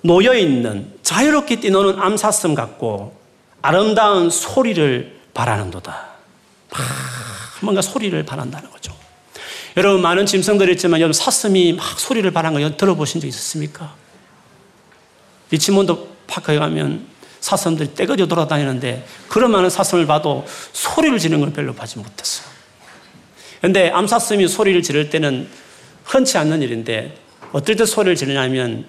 놓여 0.02 0.34
있는 0.34 0.92
자유롭게 1.02 1.60
뛰노는 1.60 2.02
암사슴 2.02 2.54
같고 2.54 3.15
아름다운 3.66 4.30
소리를 4.30 5.12
바라는도다. 5.34 6.06
막 6.70 6.80
뭔가 7.62 7.82
소리를 7.82 8.24
바란다는 8.24 8.70
거죠. 8.70 8.94
여러분 9.76 10.02
많은 10.02 10.24
짐승들이 10.24 10.74
있지만 10.74 11.00
여러분 11.00 11.12
사슴이 11.12 11.72
막 11.72 11.98
소리를 11.98 12.30
바라는 12.30 12.62
거 12.62 12.76
들어보신 12.76 13.20
적 13.20 13.26
있으십니까? 13.26 13.92
리치몬드 15.50 15.96
파크에 16.28 16.60
가면 16.60 17.08
사슴들이 17.40 17.96
떼거지로 17.96 18.26
돌아다니는데 18.26 19.04
그런 19.26 19.50
많은 19.50 19.68
사슴을 19.68 20.06
봐도 20.06 20.46
소리를 20.72 21.18
지르는 21.18 21.40
걸 21.40 21.52
별로 21.52 21.74
보지 21.74 21.98
못했어요. 21.98 22.46
그런데 23.58 23.90
암사슴이 23.90 24.46
소리를 24.46 24.80
지를 24.84 25.10
때는 25.10 25.48
흔치 26.04 26.38
않는 26.38 26.62
일인데 26.62 27.16
어떨 27.50 27.74
때 27.74 27.84
소리를 27.84 28.14
지르냐면 28.14 28.86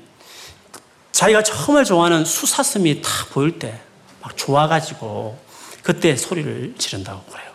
자기가 1.13 1.41
정말 1.41 1.83
좋아하는 1.83 2.25
수사슴이 2.25 3.01
딱 3.01 3.31
보일 3.31 3.57
때 3.57 3.74
막 3.74 3.87
좋아가지고 4.35 5.37
그때 5.83 6.15
소리를 6.15 6.75
지른다고 6.77 7.23
그래요. 7.31 7.47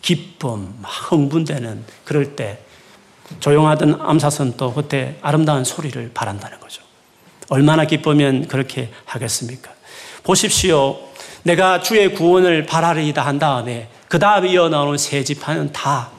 기쁨, 0.00 0.74
막 0.80 0.88
흥분되는 1.10 1.84
그럴 2.04 2.36
때 2.36 2.60
조용하던 3.40 4.00
암사선도 4.00 4.74
그때 4.74 5.16
아름다운 5.22 5.64
소리를 5.64 6.10
바란다는 6.12 6.60
거죠. 6.60 6.82
얼마나 7.48 7.84
기쁘면 7.86 8.48
그렇게 8.48 8.90
하겠습니까? 9.04 9.72
보십시오. 10.22 10.98
내가 11.42 11.80
주의 11.80 12.14
구원을 12.14 12.66
바라리이다 12.66 13.24
한 13.24 13.38
다음에 13.38 13.88
그 14.08 14.18
다음에 14.18 14.50
이어나오는 14.50 14.96
세 14.98 15.24
지파는 15.24 15.72
다 15.72 16.10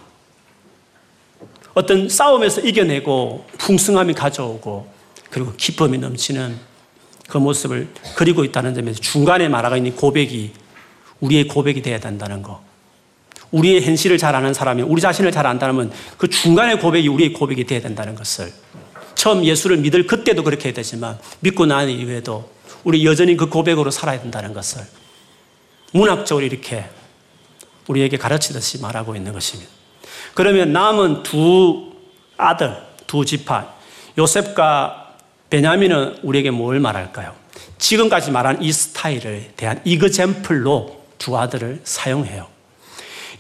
어떤 1.74 2.08
싸움에서 2.08 2.62
이겨내고 2.62 3.46
풍성함이 3.58 4.14
가져오고 4.14 4.88
그리고 5.30 5.54
기쁨이 5.58 5.98
넘치는 5.98 6.58
그 7.28 7.38
모습을 7.38 7.88
그리고 8.16 8.44
있다는 8.44 8.74
점에서 8.74 9.00
중간에 9.00 9.48
말하고 9.48 9.78
있는 9.78 9.96
고백이 9.96 10.52
우리의 11.20 11.48
고백이 11.48 11.82
되어야 11.82 12.00
된다는 12.00 12.42
거. 12.42 12.64
우리의 13.52 13.82
현실을 13.84 14.18
잘 14.18 14.36
아는 14.36 14.54
사람이 14.54 14.82
우리 14.84 15.02
자신을 15.02 15.32
잘 15.32 15.48
안다면 15.48 15.92
그 16.18 16.30
중간의 16.30 16.80
고백이 16.80 17.08
우리의 17.08 17.34
고백이 17.34 17.66
되어야 17.66 17.82
된다는 17.82 18.16
것을 18.16 18.52
처음 19.16 19.44
예수를 19.44 19.78
믿을 19.78 20.08
그때도 20.08 20.44
그렇게 20.44 20.74
되지만 20.74 21.18
믿고 21.40 21.66
난 21.66 21.90
이후에도 21.90 22.50
우리 22.84 23.06
여전히 23.06 23.38
그 23.38 23.48
고백으로 23.48 23.92
살아야 23.92 24.20
된다는 24.20 24.54
것을 24.54 24.82
문학적으로 25.94 26.46
이렇게 26.46 26.86
우리에게 27.88 28.18
가르치듯이 28.18 28.82
말하고 28.82 29.16
있는 29.16 29.32
것입니다. 29.32 29.72
그러면 30.34 30.74
남은 30.74 31.24
두 31.24 31.94
아들, 32.38 32.76
두 33.08 33.24
지파, 33.24 33.74
요셉과 34.18 35.05
베냐민은 35.50 36.20
우리에게 36.24 36.52
뭘 36.52 36.80
말할까요? 36.80 37.34
지금까지 37.78 38.32
말한 38.32 38.62
이 38.62 38.72
스타일을 38.72 39.52
대한 39.56 39.82
이그젠플로 39.84 41.04
두 41.18 41.38
아들을 41.38 41.82
사용해요. 41.84 42.48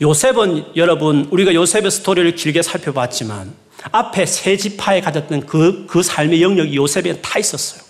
요셉은 0.01 0.75
여러분, 0.75 1.27
우리가 1.31 1.53
요셉의 1.53 1.89
스토리를 1.89 2.35
길게 2.35 2.61
살펴봤지만 2.61 3.53
앞에 3.91 4.25
세 4.25 4.57
지파에 4.57 5.01
가졌던 5.01 5.45
그, 5.45 5.85
그 5.87 6.03
삶의 6.03 6.41
영역이 6.41 6.75
요셉에 6.75 7.21
다 7.21 7.39
있었어요. 7.39 7.81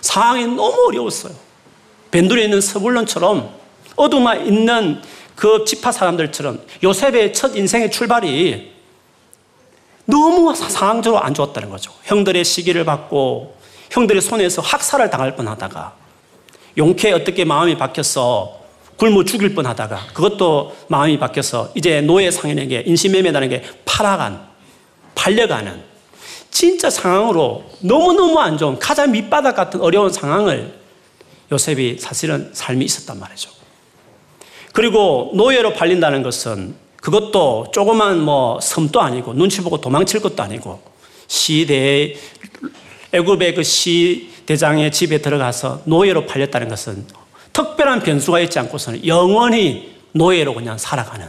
상황이 0.00 0.46
너무 0.46 0.86
어려웠어요. 0.88 1.34
벤두에 2.10 2.44
있는 2.44 2.60
서불론처럼 2.60 3.50
어둠에 3.96 4.44
있는 4.44 5.00
그 5.34 5.64
지파 5.64 5.92
사람들처럼 5.92 6.60
요셉의 6.82 7.32
첫 7.32 7.56
인생의 7.56 7.90
출발이 7.90 8.77
너무 10.08 10.54
상황적으로 10.54 11.22
안 11.22 11.34
좋았다는 11.34 11.68
거죠. 11.68 11.92
형들의 12.04 12.42
시기를 12.42 12.86
받고 12.86 13.54
형들의 13.90 14.22
손에서 14.22 14.62
학살을 14.62 15.10
당할 15.10 15.36
뻔하다가 15.36 15.94
용케 16.78 17.12
어떻게 17.12 17.44
마음이 17.44 17.76
바뀌어서 17.76 18.58
굶어 18.96 19.24
죽일 19.24 19.54
뻔하다가 19.54 20.06
그것도 20.14 20.74
마음이 20.88 21.18
바뀌어서 21.18 21.72
이제 21.74 22.00
노예 22.00 22.30
상인에게 22.30 22.84
인신매매라는 22.86 23.48
게 23.50 23.62
팔아간 23.84 24.48
팔려가는 25.14 25.82
진짜 26.50 26.88
상황으로 26.88 27.64
너무너무 27.80 28.38
안 28.40 28.56
좋은 28.56 28.78
가장 28.78 29.12
밑바닥 29.12 29.54
같은 29.54 29.80
어려운 29.82 30.10
상황을 30.10 30.72
요셉이 31.52 31.98
사실은 31.98 32.50
삶이 32.54 32.82
있었단 32.82 33.20
말이죠. 33.20 33.50
그리고 34.72 35.32
노예로 35.34 35.74
팔린다는 35.74 36.22
것은 36.22 36.74
그것도 37.00 37.68
조그만 37.72 38.20
뭐 38.20 38.60
섬도 38.60 39.00
아니고 39.00 39.34
눈치 39.34 39.62
보고 39.62 39.80
도망칠 39.80 40.20
것도 40.20 40.42
아니고 40.42 40.80
시대 41.26 42.16
애굽의 43.12 43.54
그 43.54 43.62
시대장의 43.62 44.92
집에 44.92 45.18
들어가서 45.18 45.82
노예로 45.84 46.26
팔렸다는 46.26 46.68
것은 46.68 47.06
특별한 47.52 48.00
변수가 48.00 48.40
있지 48.40 48.58
않고서는 48.58 49.06
영원히 49.06 49.96
노예로 50.12 50.54
그냥 50.54 50.78
살아가는 50.78 51.28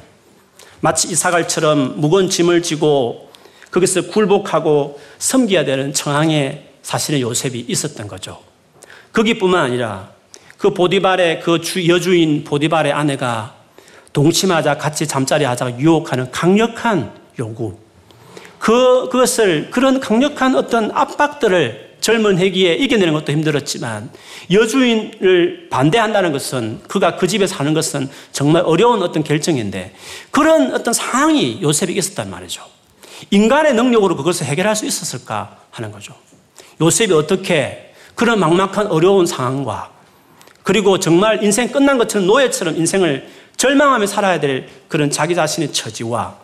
마치 0.81 1.09
이사갈처럼 1.09 1.99
무거운 1.99 2.29
짐을 2.29 2.61
지고 2.63 3.29
거기서 3.71 4.07
굴복하고 4.07 4.99
섬겨야 5.19 5.65
되는 5.65 5.93
청항에 5.93 6.65
사실은 6.81 7.19
요셉이 7.19 7.65
있었던 7.67 8.07
거죠. 8.07 8.41
거기뿐만 9.13 9.65
아니라 9.65 10.11
그 10.57 10.73
보디발의 10.73 11.41
그 11.41 11.61
주, 11.61 11.87
여주인 11.87 12.43
보디발의 12.43 12.91
아내가 12.91 13.58
동침하자 14.13 14.77
같이 14.77 15.07
잠자리 15.07 15.45
하자 15.45 15.77
유혹하는 15.77 16.31
강력한 16.31 17.11
요구. 17.37 17.77
그, 18.57 19.07
그것을, 19.09 19.69
그런 19.71 19.99
강력한 19.99 20.55
어떤 20.55 20.91
압박들을 20.91 21.89
젊은 22.01 22.37
해기에 22.37 22.75
이겨내는 22.75 23.13
것도 23.13 23.31
힘들었지만 23.31 24.09
여주인을 24.51 25.67
반대한다는 25.69 26.31
것은 26.31 26.81
그가 26.87 27.17
그 27.17 27.27
집에 27.27 27.45
사는 27.45 27.73
것은 27.73 28.09
정말 28.31 28.63
어려운 28.65 29.03
어떤 29.03 29.23
결정인데 29.23 29.93
그런 30.31 30.73
어떤 30.73 30.93
상황이 30.93 31.59
요셉이 31.61 31.93
있었단 31.93 32.29
말이죠. 32.29 32.63
인간의 33.31 33.73
능력으로 33.73 34.15
그것을 34.15 34.45
해결할 34.45 34.75
수 34.75 34.85
있었을까 34.85 35.57
하는 35.71 35.91
거죠. 35.91 36.13
요셉이 36.81 37.13
어떻게 37.13 37.93
그런 38.15 38.39
막막한 38.39 38.87
어려운 38.87 39.25
상황과 39.25 39.91
그리고 40.63 40.99
정말 40.99 41.43
인생 41.43 41.69
끝난 41.69 41.97
것처럼 41.97 42.27
노예처럼 42.27 42.77
인생을 42.77 43.27
절망하며 43.59 44.07
살아야 44.07 44.39
될 44.39 44.69
그런 44.87 45.11
자기 45.11 45.35
자신의 45.35 45.73
처지와 45.73 46.37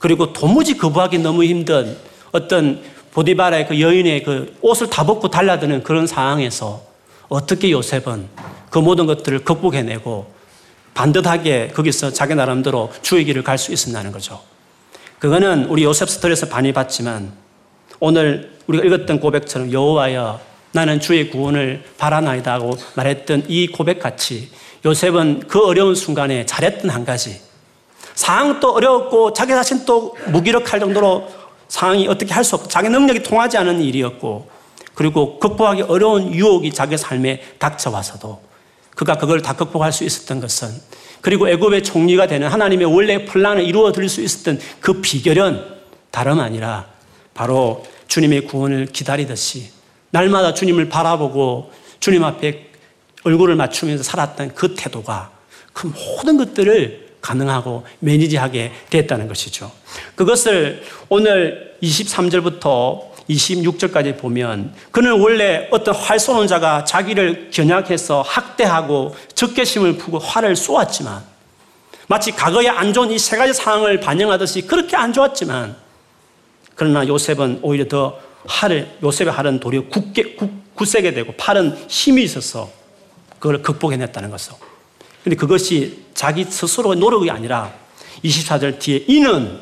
그리고 0.00 0.32
도무지 0.32 0.76
거부하기 0.76 1.18
너무 1.18 1.44
힘든 1.44 1.96
어떤 2.32 2.82
보디바라의 3.12 3.68
그 3.68 3.80
여인의 3.80 4.24
그 4.24 4.56
옷을 4.60 4.90
다 4.90 5.06
벗고 5.06 5.30
달라드는 5.30 5.84
그런 5.84 6.08
상황에서 6.08 6.82
어떻게 7.28 7.70
요셉은 7.70 8.28
그 8.68 8.80
모든 8.80 9.06
것들을 9.06 9.44
극복해내고 9.44 10.34
반듯하게 10.94 11.68
거기서 11.68 12.12
자기 12.12 12.34
나름대로 12.34 12.92
주의 13.00 13.24
길을 13.24 13.44
갈 13.44 13.58
수 13.58 13.72
있었다는 13.72 14.10
거죠. 14.10 14.42
그거는 15.20 15.66
우리 15.66 15.84
요셉 15.84 16.10
스토리에서 16.10 16.46
많이 16.46 16.72
봤지만 16.72 17.32
오늘 18.00 18.58
우리가 18.66 18.84
읽었던 18.84 19.20
고백처럼 19.20 19.70
여호와여 19.70 20.40
나는 20.72 20.98
주의 20.98 21.30
구원을 21.30 21.84
바라나이다 21.96 22.52
하고 22.54 22.76
말했던 22.96 23.44
이 23.46 23.68
고백같이 23.68 24.50
요셉은 24.86 25.48
그 25.48 25.64
어려운 25.66 25.96
순간에 25.96 26.46
잘했던 26.46 26.90
한 26.90 27.04
가지. 27.04 27.40
상황도 28.14 28.72
어려웠고 28.72 29.32
자기 29.32 29.52
자신 29.52 29.84
또 29.84 30.16
무기력할 30.28 30.78
정도로 30.80 31.28
상황이 31.68 32.06
어떻게 32.06 32.32
할 32.32 32.44
수 32.44 32.54
없고 32.54 32.68
자기 32.68 32.88
능력이 32.88 33.24
통하지 33.24 33.58
않은 33.58 33.80
일이었고 33.82 34.48
그리고 34.94 35.38
극복하기 35.40 35.82
어려운 35.82 36.32
유혹이 36.32 36.72
자기 36.72 36.96
삶에 36.96 37.42
닥쳐와서도 37.58 38.40
그가 38.94 39.18
그걸 39.18 39.42
다 39.42 39.54
극복할 39.54 39.92
수 39.92 40.04
있었던 40.04 40.40
것은 40.40 40.68
그리고 41.20 41.48
애굽의 41.48 41.82
총리가 41.82 42.28
되는 42.28 42.46
하나님의 42.48 42.86
원래 42.86 43.24
플란을 43.24 43.64
이루어 43.64 43.90
드릴 43.90 44.08
수 44.08 44.22
있었던 44.22 44.60
그 44.80 45.00
비결은 45.00 45.62
다름 46.12 46.38
아니라 46.38 46.86
바로 47.34 47.84
주님의 48.06 48.46
구원을 48.46 48.86
기다리듯이 48.86 49.70
날마다 50.10 50.54
주님을 50.54 50.88
바라보고 50.88 51.72
주님 51.98 52.22
앞에 52.22 52.70
얼굴을 53.26 53.56
맞추면서 53.56 54.04
살았던 54.04 54.54
그 54.54 54.74
태도가 54.76 55.30
그 55.72 55.88
모든 55.88 56.36
것들을 56.36 57.06
가능하고 57.20 57.84
매니지하게 57.98 58.72
됐다는 58.88 59.26
것이죠. 59.26 59.72
그것을 60.14 60.82
오늘 61.08 61.74
23절부터 61.82 63.16
26절까지 63.28 64.16
보면 64.16 64.72
그는 64.92 65.20
원래 65.20 65.66
어떤 65.72 65.92
활 65.96 66.20
쏘는 66.20 66.46
자가 66.46 66.84
자기를 66.84 67.50
겨냥해서 67.52 68.22
학대하고 68.22 69.16
적개심을 69.34 69.96
푸고 69.98 70.20
활을 70.20 70.54
쏘았지만 70.54 71.24
마치 72.06 72.30
과거에 72.30 72.68
안 72.68 72.92
좋은 72.92 73.10
이 73.10 73.18
세 73.18 73.36
가지 73.36 73.52
상황을 73.52 73.98
반영하듯이 73.98 74.62
그렇게 74.62 74.96
안 74.96 75.12
좋았지만 75.12 75.74
그러나 76.76 77.04
요셉은 77.08 77.58
오히려 77.62 77.88
더 77.88 78.16
활을 78.46 78.88
요셉의 79.02 79.32
활은 79.32 79.58
도리어 79.58 79.88
굳게 79.88 80.36
굳세게 80.74 81.12
되고 81.14 81.32
팔은 81.32 81.76
힘이 81.88 82.22
있어서 82.22 82.70
그걸 83.46 83.62
극복해냈다는 83.62 84.30
것을. 84.30 84.54
근데 85.22 85.36
그것이 85.36 86.04
자기 86.14 86.44
스스로의 86.44 86.98
노력이 86.98 87.30
아니라 87.30 87.72
24절 88.24 88.80
뒤에 88.80 89.04
이는 89.06 89.60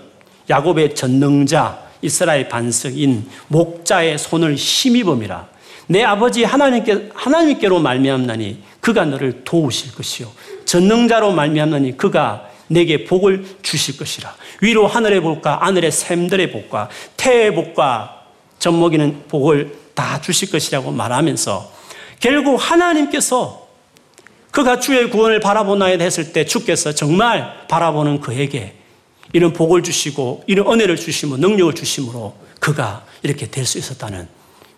야곱의 0.49 0.95
전능자 0.95 1.85
이스라엘 2.01 2.49
반석인 2.49 3.29
목자의 3.49 4.19
손을 4.19 4.55
힘입음이라. 4.55 5.49
내 5.87 6.03
아버지 6.03 6.45
하나님께 6.45 7.11
하나님께로 7.15 7.79
말미암나니 7.81 8.63
그가 8.81 9.05
너를 9.05 9.45
도우실 9.45 9.95
것이요. 9.95 10.31
전능자로 10.65 11.33
말미암나니 11.33 11.99
그가 11.99 12.49
내게 12.69 13.05
복을 13.05 13.45
주실 13.61 13.99
것이라. 13.99 14.35
위로 14.63 14.87
하늘의 14.87 15.21
복과 15.21 15.59
하늘의 15.61 15.93
샘들의 15.93 16.53
복과 16.53 16.89
태의 17.19 17.55
복과 17.55 18.23
젖먹이는 18.59 19.25
복을 19.29 19.77
다 19.95 20.23
주실 20.23 20.51
것이라고 20.51 20.91
말하면서 20.91 21.71
결국 22.21 22.57
하나님께서 22.57 23.64
그가 24.55 24.79
주의 24.79 25.11
구원을 25.11 25.41
바라보나이다 25.41 26.05
했을 26.05 26.33
때 26.33 26.45
주께서 26.45 26.93
정말 26.93 27.67
바라보는 27.67 28.21
그에게 28.21 28.75
이런 29.33 29.53
복을 29.53 29.83
주시고 29.83 30.45
이런 30.47 30.73
은혜를 30.73 30.95
주시고 30.95 31.39
능력을 31.39 31.75
주심으로 31.75 32.35
그가 32.61 33.05
이렇게 33.25 33.51
될 33.51 33.67
수 33.67 33.79
있었다는 33.79 34.29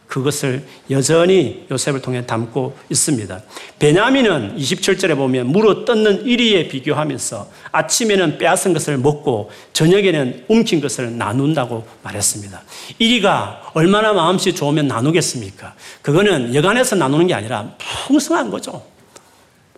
그것을 0.06 0.64
여전히 0.88 1.66
요셉을 1.70 2.00
통해 2.00 2.24
담고 2.24 2.74
있습니다. 2.88 3.42
베냐민은 3.78 4.56
27절에 4.56 5.14
보면 5.14 5.48
물어 5.48 5.84
뜯는 5.84 6.24
이리에 6.24 6.68
비교하면서 6.68 7.50
아침에는 7.72 8.38
빼앗은 8.38 8.72
것을 8.72 8.96
먹고 8.96 9.50
저녁에는 9.74 10.46
움킨 10.48 10.80
것을 10.80 11.18
나눈다고 11.18 11.86
말했습니다. 12.02 12.62
이리가 12.98 13.72
얼마나 13.74 14.14
마음씨 14.14 14.54
좋으면 14.54 14.88
나누겠습니까? 14.88 15.74
그거는 16.00 16.54
여간에서 16.54 16.96
나누는 16.96 17.26
게 17.26 17.34
아니라 17.34 17.74
풍성한 18.06 18.50
거죠. 18.50 18.95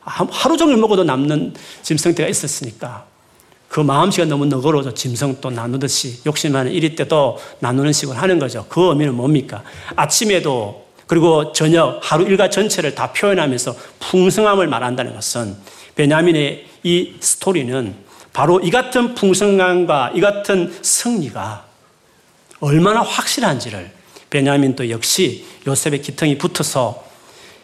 하루 0.09 0.57
종일 0.57 0.77
먹어도 0.77 1.05
남는 1.05 1.55
짐승떼가 1.83 2.29
있었으니까 2.29 3.07
그 3.69 3.81
마음씨가 3.81 4.27
너무 4.27 4.47
너그러워서 4.47 4.95
짐승도 4.95 5.51
나누듯이 5.51 6.21
욕심하는 6.27 6.73
일이 6.73 6.97
때도 6.97 7.39
나누는 7.61 7.93
식으로 7.93 8.17
하는 8.17 8.39
거죠. 8.39 8.65
그 8.69 8.89
의미는 8.89 9.15
뭡니까? 9.15 9.63
아침에도 9.95 10.87
그리고 11.07 11.53
저녁 11.53 12.01
하루 12.03 12.25
일과 12.25 12.51
전체를 12.51 12.95
다 12.95 13.13
표현하면서 13.13 13.75
풍성함을 13.99 14.69
말한다는 14.69 15.15
것은 15.15 15.57
베냐민의 15.95 16.67
이 16.83 17.15
스토리는 17.21 17.95
바로 18.33 18.61
이 18.61 18.71
같은 18.71 19.15
풍성함과 19.15 20.13
이 20.15 20.21
같은 20.21 20.73
승리가 20.83 21.67
얼마나 22.61 23.01
확실한지를 23.03 23.91
베냐민도 24.31 24.91
역시 24.91 25.47
요셉의 25.67 26.03
기통이 26.03 26.39
붙어서 26.39 27.08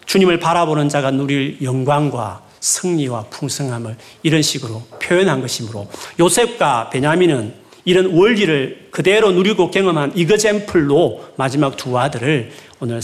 주님을 0.07 0.39
바라보는 0.41 0.89
자가 0.89 1.11
누릴 1.11 1.59
영광과 1.63 2.43
승리와 2.61 3.25
풍성함을 3.31 3.97
이런 4.23 4.43
식으로 4.43 4.83
표현한 5.03 5.41
것이므로 5.41 5.89
요셉과 6.19 6.91
베냐민은 6.91 7.55
이런 7.85 8.15
원리를 8.15 8.89
그대로 8.91 9.33
누리고 9.33 9.71
경험한 9.71 10.13
이거젠플로 10.17 11.35
마지막 11.37 11.77
두 11.77 11.99
아들을 11.99 12.51
오늘 12.81 13.01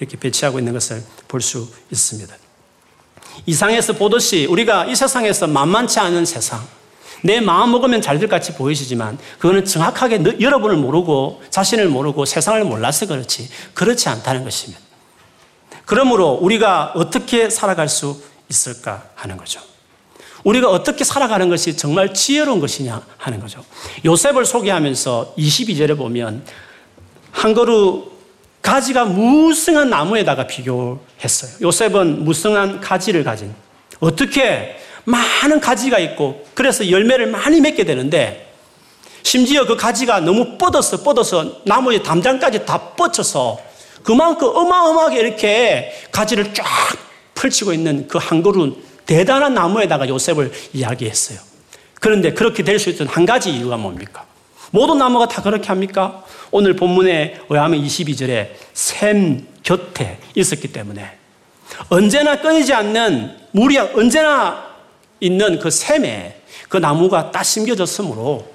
이렇게 0.00 0.16
배치하고 0.18 0.58
있는 0.58 0.72
것을 0.72 1.02
볼 1.28 1.40
수 1.40 1.68
있습니다. 1.90 2.34
이상에서 3.46 3.92
보듯이 3.94 4.46
우리가 4.46 4.86
이 4.86 4.94
세상에서 4.94 5.46
만만치 5.46 5.98
않은 6.00 6.24
세상, 6.24 6.66
내 7.22 7.40
마음 7.40 7.72
먹으면 7.72 8.00
잘 8.00 8.18
될 8.18 8.28
같이 8.28 8.54
보이시지만 8.54 9.18
그거는 9.38 9.64
정확하게 9.64 10.40
여러분을 10.40 10.76
모르고 10.76 11.42
자신을 11.50 11.88
모르고 11.88 12.24
세상을 12.24 12.62
몰라서 12.64 13.06
그렇지 13.06 13.48
그렇지 13.74 14.08
않다는 14.08 14.44
것입니다. 14.44 14.80
그러므로 15.86 16.32
우리가 16.40 16.92
어떻게 16.94 17.50
살아갈 17.50 17.88
수 17.88 18.22
있을까 18.48 19.04
하는 19.14 19.36
거죠. 19.36 19.60
우리가 20.44 20.68
어떻게 20.68 21.04
살아가는 21.04 21.48
것이 21.48 21.76
정말 21.76 22.12
지혜로운 22.12 22.60
것이냐 22.60 23.02
하는 23.16 23.40
거죠. 23.40 23.64
요셉을 24.04 24.44
소개하면서 24.44 25.34
22절에 25.38 25.96
보면 25.96 26.44
한 27.32 27.54
그루 27.54 28.12
가지가 28.60 29.06
무성한 29.06 29.90
나무에다가 29.90 30.46
비교했어요. 30.46 31.52
요셉은 31.62 32.24
무성한 32.24 32.80
가지를 32.80 33.24
가진 33.24 33.54
어떻게 34.00 34.76
많은 35.04 35.60
가지가 35.60 35.98
있고 35.98 36.46
그래서 36.54 36.90
열매를 36.90 37.26
많이 37.26 37.60
맺게 37.60 37.84
되는데 37.84 38.52
심지어 39.22 39.66
그 39.66 39.76
가지가 39.76 40.20
너무 40.20 40.56
뻗어서 40.58 41.02
뻗어서 41.02 41.60
나무의 41.64 42.02
담장까지 42.02 42.66
다 42.66 42.78
뻗쳐서 42.90 43.58
그만큼 44.04 44.48
어마어마하게 44.54 45.18
이렇게 45.18 45.92
가지를 46.12 46.54
쫙 46.54 46.64
펼치고 47.34 47.72
있는 47.72 48.06
그 48.06 48.18
한 48.18 48.42
그루 48.42 48.76
대단한 49.06 49.54
나무에다가 49.54 50.08
요셉을 50.08 50.52
이야기했어요. 50.72 51.38
그런데 52.00 52.32
그렇게 52.32 52.62
될 52.62 52.78
수 52.78 52.90
있던 52.90 53.08
한 53.08 53.26
가지 53.26 53.50
이유가 53.50 53.76
뭡니까? 53.76 54.24
모든 54.70 54.98
나무가 54.98 55.26
다 55.26 55.42
그렇게 55.42 55.68
합니까? 55.68 56.22
오늘 56.50 56.76
본문에 56.76 57.40
의하면 57.48 57.82
22절에 57.82 58.50
샘 58.72 59.46
곁에 59.62 60.18
있었기 60.34 60.68
때문에 60.72 61.18
언제나 61.88 62.40
끊이지 62.40 62.72
않는 62.74 63.36
물이 63.52 63.78
언제나 63.78 64.64
있는 65.20 65.58
그 65.58 65.70
샘에 65.70 66.40
그 66.68 66.76
나무가 66.76 67.30
딱 67.30 67.42
심겨졌으므로 67.42 68.46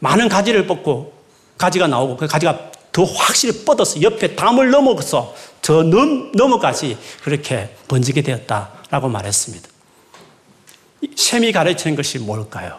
많은 0.00 0.28
가지를 0.28 0.66
뽑고 0.66 1.12
가지가 1.58 1.86
나오고 1.86 2.16
그 2.18 2.26
가지가 2.26 2.70
더 2.96 3.04
확실히 3.04 3.62
뻗어서 3.62 4.00
옆에 4.00 4.34
담을 4.36 4.70
넘어서 4.70 5.34
저 5.60 5.82
넘, 5.82 6.32
넘어까지 6.32 6.96
그렇게 7.22 7.68
번지게 7.88 8.22
되었다라고 8.22 9.10
말했습니다. 9.10 9.68
샘이 11.14 11.52
가르치는 11.52 11.94
것이 11.94 12.18
뭘까요? 12.18 12.78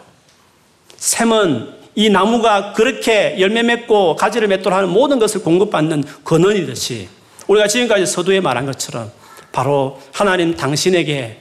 샘은 0.96 1.72
이 1.94 2.10
나무가 2.10 2.72
그렇게 2.72 3.36
열매 3.38 3.62
맺고 3.62 4.16
가지를 4.16 4.48
맺도록 4.48 4.76
하는 4.76 4.88
모든 4.88 5.20
것을 5.20 5.44
공급받는 5.44 6.02
근원이듯이 6.24 7.08
우리가 7.46 7.68
지금까지 7.68 8.04
서두에 8.04 8.40
말한 8.40 8.66
것처럼 8.66 9.12
바로 9.52 10.00
하나님 10.10 10.56
당신에게 10.56 11.38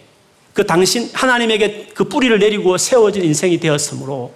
그 0.53 0.67
당신 0.67 1.09
하나님에게 1.13 1.93
그 1.95 2.03
뿌리를 2.03 2.37
내리고 2.37 2.77
세워진 2.77 3.23
인생이 3.23 3.59
되었으므로 3.59 4.31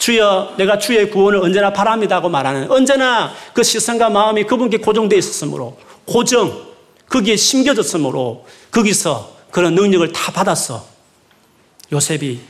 주여 0.00 0.54
내가 0.56 0.78
주의 0.78 1.10
구원을 1.10 1.40
언제나 1.40 1.72
바랍니다고 1.72 2.30
말하는 2.30 2.70
언제나 2.70 3.32
그 3.52 3.62
시선과 3.62 4.08
마음이 4.08 4.44
그분께 4.44 4.78
고정되어 4.78 5.18
있었으므로 5.18 5.78
고정 6.06 6.68
거기에 7.08 7.36
심겨졌으므로 7.36 8.46
거기서 8.70 9.36
그런 9.50 9.74
능력을 9.74 10.10
다 10.12 10.32
받았어. 10.32 10.86
요셉이 11.92 12.40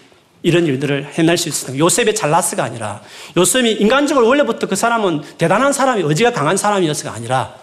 이런 0.43 0.67
일들을 0.67 1.13
해낼 1.15 1.37
수 1.37 1.49
있었던 1.49 1.77
요셉의 1.79 2.15
잘났스가 2.15 2.63
아니라 2.63 3.03
요셉이 3.37 3.73
인간적으로 3.73 4.29
원래부터 4.29 4.69
그 4.69 4.77
사람은 4.77 5.23
대단한 5.37 5.73
사람이 5.73 6.03
의지가 6.03 6.33
강한 6.33 6.57
사람이었어가 6.57 7.13
아니라 7.13 7.55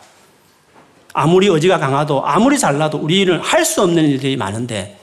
아무리 1.13 1.47
의지가 1.47 1.77
강하도 1.79 2.25
아무리 2.25 2.59
잘나도 2.59 2.97
우리는 2.97 3.39
할 3.39 3.63
수 3.63 3.81
없는 3.83 4.03
일들이 4.03 4.35
많은데 4.35 4.99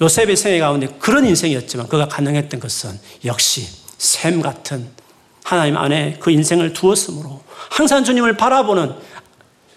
요셉의 0.00 0.36
생애 0.36 0.58
가운데 0.60 0.88
그런 0.98 1.26
인생이었지만 1.26 1.88
그가 1.88 2.08
가능했던 2.08 2.58
것은 2.58 2.98
역시 3.24 3.81
샘 4.02 4.42
같은 4.42 4.88
하나님 5.44 5.76
안에 5.76 6.16
그 6.18 6.32
인생을 6.32 6.72
두었으므로 6.72 7.40
항상 7.70 8.02
주님을 8.02 8.36
바라보는 8.36 8.92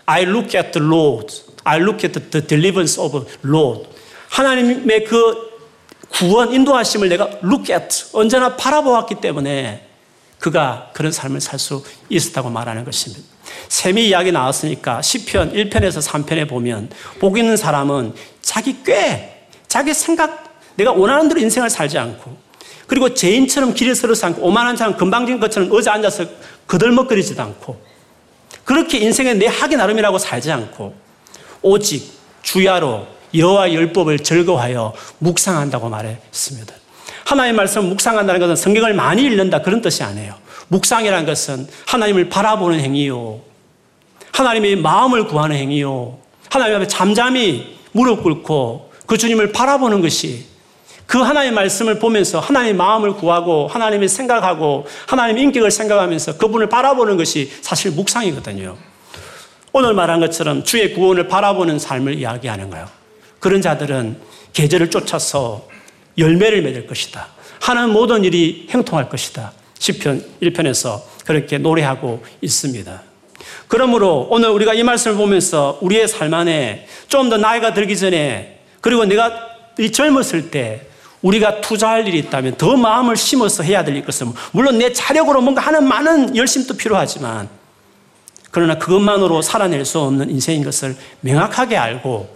I 0.07 0.23
look 0.23 0.57
at 0.57 0.71
the 0.71 0.83
Lord. 0.83 1.43
I 1.63 1.79
look 1.79 2.03
at 2.03 2.19
the 2.31 2.45
deliverance 2.45 2.99
of 2.99 3.23
Lord. 3.45 3.87
하나님의 4.29 5.03
그 5.03 5.55
구원, 6.09 6.51
인도하심을 6.51 7.07
내가 7.09 7.29
look 7.43 7.71
at, 7.71 8.05
언제나 8.13 8.55
바라보았기 8.55 9.15
때문에 9.21 9.87
그가 10.39 10.89
그런 10.93 11.11
삶을 11.11 11.39
살 11.39 11.59
수 11.59 11.83
있었다고 12.09 12.49
말하는 12.49 12.83
것입니다. 12.83 13.23
샘이 13.69 14.07
이야기 14.07 14.31
나왔으니까 14.31 15.01
10편, 15.01 15.53
1편에서 15.53 16.01
3편에 16.01 16.49
보면 16.49 16.89
복 17.19 17.37
있는 17.37 17.57
사람은 17.57 18.15
자기 18.41 18.83
꽤, 18.83 19.47
자기 19.67 19.93
생각, 19.93 20.61
내가 20.77 20.93
원하는 20.93 21.27
대로 21.27 21.39
인생을 21.41 21.69
살지 21.69 21.99
않고 21.99 22.44
그리고 22.87 23.13
죄인처럼 23.13 23.73
길에 23.73 23.93
서러지 23.93 24.25
않고 24.25 24.41
오만한 24.43 24.77
사람 24.77 24.95
금방진 24.95 25.39
것처럼 25.39 25.69
의자 25.71 25.93
앉아서 25.93 26.25
거들먹거리지도 26.67 27.41
않고 27.41 27.81
그렇게 28.63 28.97
인생에 28.99 29.33
내 29.35 29.47
하기 29.47 29.75
나름이라고 29.75 30.17
살지 30.17 30.51
않고 30.51 30.95
오직 31.61 32.11
주야로 32.41 33.07
여호와 33.33 33.71
율법을 33.71 34.19
즐거워하여 34.19 34.93
묵상한다고 35.19 35.89
말했습니다. 35.89 36.73
하나님의 37.25 37.57
말씀을 37.57 37.89
묵상한다는 37.89 38.39
것은 38.39 38.55
성경을 38.55 38.93
많이 38.93 39.23
읽는다 39.23 39.61
그런 39.61 39.81
뜻이 39.81 40.03
아니에요. 40.03 40.35
묵상이라는 40.67 41.25
것은 41.25 41.67
하나님을 41.87 42.29
바라보는 42.29 42.79
행위요. 42.79 43.41
하나님의 44.31 44.77
마음을 44.77 45.27
구하는 45.27 45.55
행위요. 45.55 46.17
하나님 46.49 46.75
앞에 46.77 46.87
잠잠히 46.87 47.77
무릎 47.91 48.23
꿇고 48.23 48.91
그 49.05 49.17
주님을 49.17 49.51
바라보는 49.51 50.01
것이 50.01 50.45
그 51.15 51.21
하나님의 51.21 51.53
말씀을 51.53 51.97
보면서 51.97 52.41
하나님의 52.41 52.73
마음을 52.73 53.13
구하고 53.13 53.69
하나님의 53.69 54.09
생각하고 54.09 54.85
하나님의 55.07 55.43
인격을 55.43 55.71
생각하면서 55.71 56.35
그분을 56.35 56.67
바라보는 56.67 57.15
것이 57.15 57.49
사실 57.61 57.91
묵상이거든요. 57.91 58.75
오늘 59.71 59.93
말한 59.93 60.19
것처럼 60.19 60.65
주의 60.65 60.93
구원을 60.93 61.29
바라보는 61.29 61.79
삶을 61.79 62.15
이야기하는 62.15 62.69
거예요. 62.69 62.89
그런 63.39 63.61
자들은 63.61 64.17
계절을 64.51 64.89
쫓아서 64.89 65.69
열매를 66.17 66.61
맺을 66.63 66.85
것이다. 66.85 67.27
하는 67.61 67.91
모든 67.91 68.25
일이 68.25 68.67
행통할 68.71 69.07
것이다. 69.07 69.53
10편 69.79 70.21
1편에서 70.41 71.01
그렇게 71.25 71.57
노래하고 71.57 72.25
있습니다. 72.41 73.03
그러므로 73.69 74.27
오늘 74.29 74.49
우리가 74.49 74.73
이 74.73 74.83
말씀을 74.83 75.15
보면서 75.15 75.77
우리의 75.79 76.09
삶 76.09 76.33
안에 76.33 76.87
좀 77.07 77.29
더 77.29 77.37
나이가 77.37 77.73
들기 77.73 77.97
전에 77.97 78.59
그리고 78.81 79.05
내가 79.05 79.31
이 79.79 79.93
젊었을 79.93 80.51
때 80.51 80.87
우리가 81.25 81.61
투자할 81.61 82.07
일이 82.07 82.19
있다면 82.19 82.55
더 82.55 82.77
마음을 82.77 83.15
심어서 83.15 83.63
해야 83.63 83.83
될 83.83 84.03
것은 84.05 84.31
물론 84.51 84.77
내 84.77 84.93
자력으로 84.93 85.41
뭔가 85.41 85.61
하는 85.61 85.87
많은 85.87 86.35
열심도 86.35 86.75
필요하지만 86.75 87.49
그러나 88.51 88.77
그것만으로 88.77 89.41
살아낼 89.41 89.83
수 89.85 89.99
없는 89.99 90.29
인생인 90.29 90.63
것을 90.63 90.95
명확하게 91.21 91.77
알고 91.77 92.35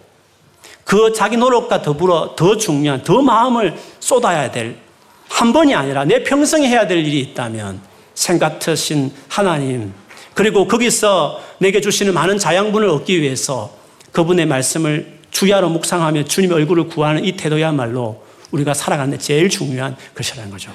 그 0.84 1.14
자기 1.14 1.38
노력과 1.38 1.82
더불어 1.82 2.36
더 2.36 2.58
중요한 2.58 3.04
더 3.04 3.22
마음을 3.22 3.78
쏟아야 4.00 4.52
될 4.52 4.90
한 5.30 5.54
번이 5.54 5.74
아니라 5.74 6.04
내 6.04 6.24
평생에 6.24 6.68
해야 6.68 6.86
될 6.86 7.06
일이 7.06 7.22
있다면 7.22 7.80
생각하신 8.14 9.12
하나님 9.30 9.94
그리고 10.34 10.68
거기서 10.68 11.40
내게 11.60 11.80
주시는 11.80 12.14
많은 12.14 12.38
자양분을 12.38 12.90
얻기 12.90 13.22
위해서 13.22 13.72
그분의 14.12 14.48
말씀을 14.48 15.20
주야로 15.32 15.70
묵상하며 15.70 16.26
주님의 16.26 16.58
얼굴을 16.58 16.88
구하는 16.88 17.24
이 17.24 17.34
태도야말로 17.34 18.22
우리가 18.52 18.74
살아가는 18.74 19.12
데 19.12 19.18
제일 19.18 19.50
중요한 19.50 19.96
것이라는 20.16 20.50
거죠. 20.50 20.72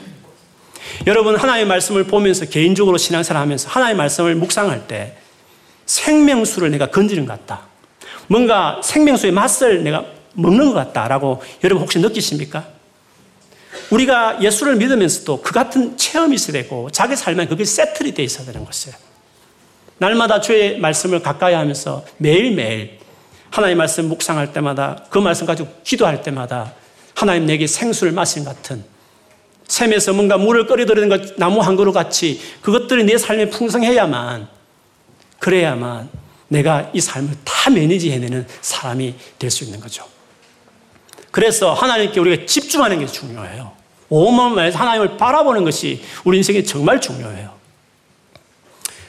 여러분 1.06 1.36
하나님의 1.36 1.66
말씀을 1.66 2.04
보면서 2.04 2.44
개인적으로 2.46 2.98
신앙생활 2.98 3.42
하면서 3.42 3.68
하나님의 3.68 3.96
말씀을 3.96 4.34
묵상할 4.36 4.86
때 4.86 5.16
생명수를 5.86 6.70
내가 6.70 6.86
건지는 6.90 7.26
것 7.26 7.38
같다. 7.38 7.66
뭔가 8.28 8.80
생명수의 8.82 9.32
맛을 9.32 9.82
내가 9.82 10.04
먹는 10.34 10.66
것 10.66 10.74
같다라고 10.74 11.42
여러분 11.62 11.82
혹시 11.82 11.98
느끼십니까? 11.98 12.66
우리가 13.90 14.42
예수를 14.42 14.76
믿으면서도 14.76 15.42
그 15.42 15.52
같은 15.52 15.96
체험이 15.96 16.36
있어야 16.36 16.52
되고 16.52 16.90
자기 16.90 17.16
삶에 17.16 17.46
그게 17.46 17.64
세틀이 17.64 18.14
돼 18.14 18.22
있어야 18.22 18.46
되는 18.46 18.64
것이에요. 18.64 18.96
날마다 19.98 20.40
주의 20.40 20.78
말씀을 20.78 21.20
가까이 21.20 21.54
하면서 21.54 22.04
매일매일 22.16 22.98
하나님 23.50 23.78
말씀 23.78 24.08
묵상할 24.08 24.52
때마다 24.52 25.04
그 25.10 25.18
말씀 25.18 25.46
가지고 25.46 25.68
기도할 25.84 26.22
때마다 26.22 26.74
하나님 27.14 27.46
내게 27.46 27.66
생수를 27.66 28.12
마신 28.12 28.44
같은 28.44 28.84
샘에서 29.68 30.12
뭔가 30.12 30.36
물을 30.36 30.66
끓여들이는 30.66 31.08
것 31.08 31.36
나무 31.36 31.60
한 31.60 31.76
그루 31.76 31.92
같이 31.92 32.40
그것들이 32.60 33.04
내 33.04 33.16
삶에 33.16 33.50
풍성해야만 33.50 34.48
그래야만 35.38 36.08
내가 36.48 36.90
이 36.92 37.00
삶을 37.00 37.30
다 37.44 37.70
매니지 37.70 38.10
해내는 38.10 38.46
사람이 38.60 39.14
될 39.38 39.50
수 39.50 39.64
있는 39.64 39.80
거죠. 39.80 40.04
그래서 41.30 41.72
하나님께 41.72 42.20
우리가 42.20 42.46
집중하는 42.46 43.00
게 43.00 43.06
중요해요. 43.06 43.72
온몸을 44.08 44.74
하나님을 44.74 45.16
바라보는 45.16 45.64
것이 45.64 46.02
우리 46.24 46.36
인생에 46.36 46.62
정말 46.62 47.00
중요해요. 47.00 47.54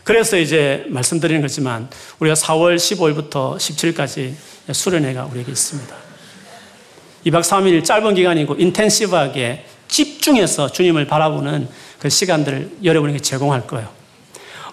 그래서 0.04 0.38
이제 0.38 0.86
말씀드리는 0.88 1.42
거지만 1.42 1.90
우리가 2.20 2.36
4월 2.36 2.76
15일부터 2.78 3.58
17일까지 3.58 4.34
수련회가 4.72 5.26
우리에게 5.26 5.52
있습니다. 5.52 6.05
2박 7.26 7.42
3일 7.42 7.84
짧은 7.84 8.16
기간이고 8.16 8.56
인텐시브하게 8.56 9.66
집중해서 9.88 10.72
주님을 10.72 11.06
바라보는 11.06 11.68
그 12.00 12.10
시간들을 12.10 12.78
여러분에게 12.84 13.20
제공할 13.20 13.68
거예요. 13.68 13.90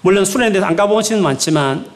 물론 0.03 0.25
수련에 0.25 0.53
대해서 0.53 0.67
안 0.67 0.77
가보시는 0.77 1.23
많지만 1.23 1.87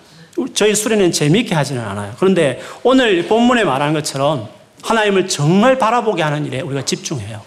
저희 0.54 0.74
수련은 0.74 1.12
재미있게 1.12 1.54
하지는 1.54 1.82
않아요. 1.82 2.14
그런데 2.18 2.60
오늘 2.82 3.26
본문에 3.26 3.64
말하는 3.64 3.94
것처럼 3.94 4.48
하나님을 4.82 5.28
정말 5.28 5.78
바라보게 5.78 6.22
하는 6.22 6.46
일에 6.46 6.60
우리가 6.60 6.84
집중해요. 6.84 7.42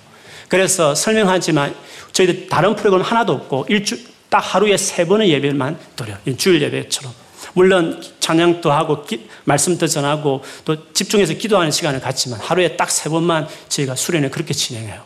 그래서 0.47 0.95
설명하지만 0.95 1.73
저희들 2.11 2.47
다른 2.47 2.75
프로그램 2.75 3.03
하나도 3.03 3.33
없고 3.33 3.67
일주 3.69 3.97
딱 4.29 4.39
하루에 4.39 4.75
세 4.77 5.05
번의 5.05 5.29
예배만 5.29 5.77
드려요. 5.95 6.17
주일 6.37 6.61
예배처럼. 6.61 7.13
물론 7.53 8.01
찬양도 8.29 8.71
하고 8.71 9.03
기, 9.05 9.27
말씀도 9.45 9.87
전하고 9.87 10.43
또 10.63 10.93
집중해서 10.93 11.33
기도하는 11.33 11.71
시간을 11.71 11.99
갖지만 11.99 12.39
하루에 12.39 12.75
딱 12.77 12.89
세 12.91 13.09
번만 13.09 13.47
저희가 13.69 13.95
수련을 13.95 14.29
그렇게 14.29 14.53
진행해요. 14.53 15.01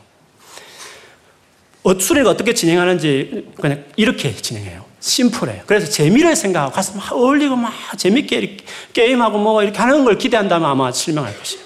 어, 1.83 1.99
수련을 1.99 2.29
어떻게 2.29 2.53
진행하는지 2.53 3.51
그냥 3.61 3.85
이렇게 3.95 4.35
진행해요. 4.35 4.83
심플해요. 4.99 5.63
그래서 5.65 5.89
재미를 5.89 6.35
생각하고 6.35 6.73
가서 6.73 6.95
막 6.97 7.13
어울리고 7.13 7.55
막 7.55 7.71
재밌게 7.97 8.57
게임하고 8.93 9.37
뭐 9.37 9.61
이렇게 9.63 9.77
하는 9.77 10.03
걸 10.03 10.17
기대한다면 10.17 10.69
아마 10.69 10.91
실망할 10.91 11.37
것이에요. 11.37 11.63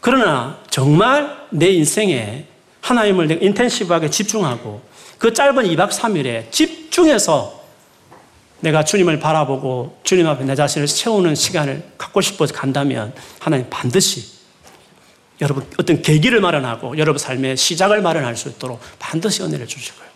그러나 0.00 0.58
정말 0.70 1.36
내 1.50 1.70
인생에 1.70 2.46
하나님을 2.82 3.42
인텐시브하게 3.42 4.10
집중하고 4.10 4.80
그 5.18 5.32
짧은 5.34 5.64
2박 5.64 5.90
3일에 5.90 6.50
집중해서 6.52 7.63
내가 8.64 8.82
주님을 8.82 9.20
바라보고 9.20 9.98
주님 10.04 10.26
앞에 10.26 10.44
내 10.44 10.54
자신을 10.54 10.88
세우는 10.88 11.34
시간을 11.34 11.82
갖고 11.98 12.22
싶어서 12.22 12.54
간다면 12.54 13.12
하나님 13.38 13.66
반드시 13.68 14.24
여러분 15.42 15.66
어떤 15.76 16.00
계기를 16.00 16.40
마련하고 16.40 16.96
여러분 16.96 17.18
삶의 17.18 17.58
시작을 17.58 18.00
마련할 18.00 18.36
수 18.36 18.48
있도록 18.48 18.80
반드시 18.98 19.42
은혜를 19.42 19.66
주실 19.66 19.94
거예요. 19.96 20.10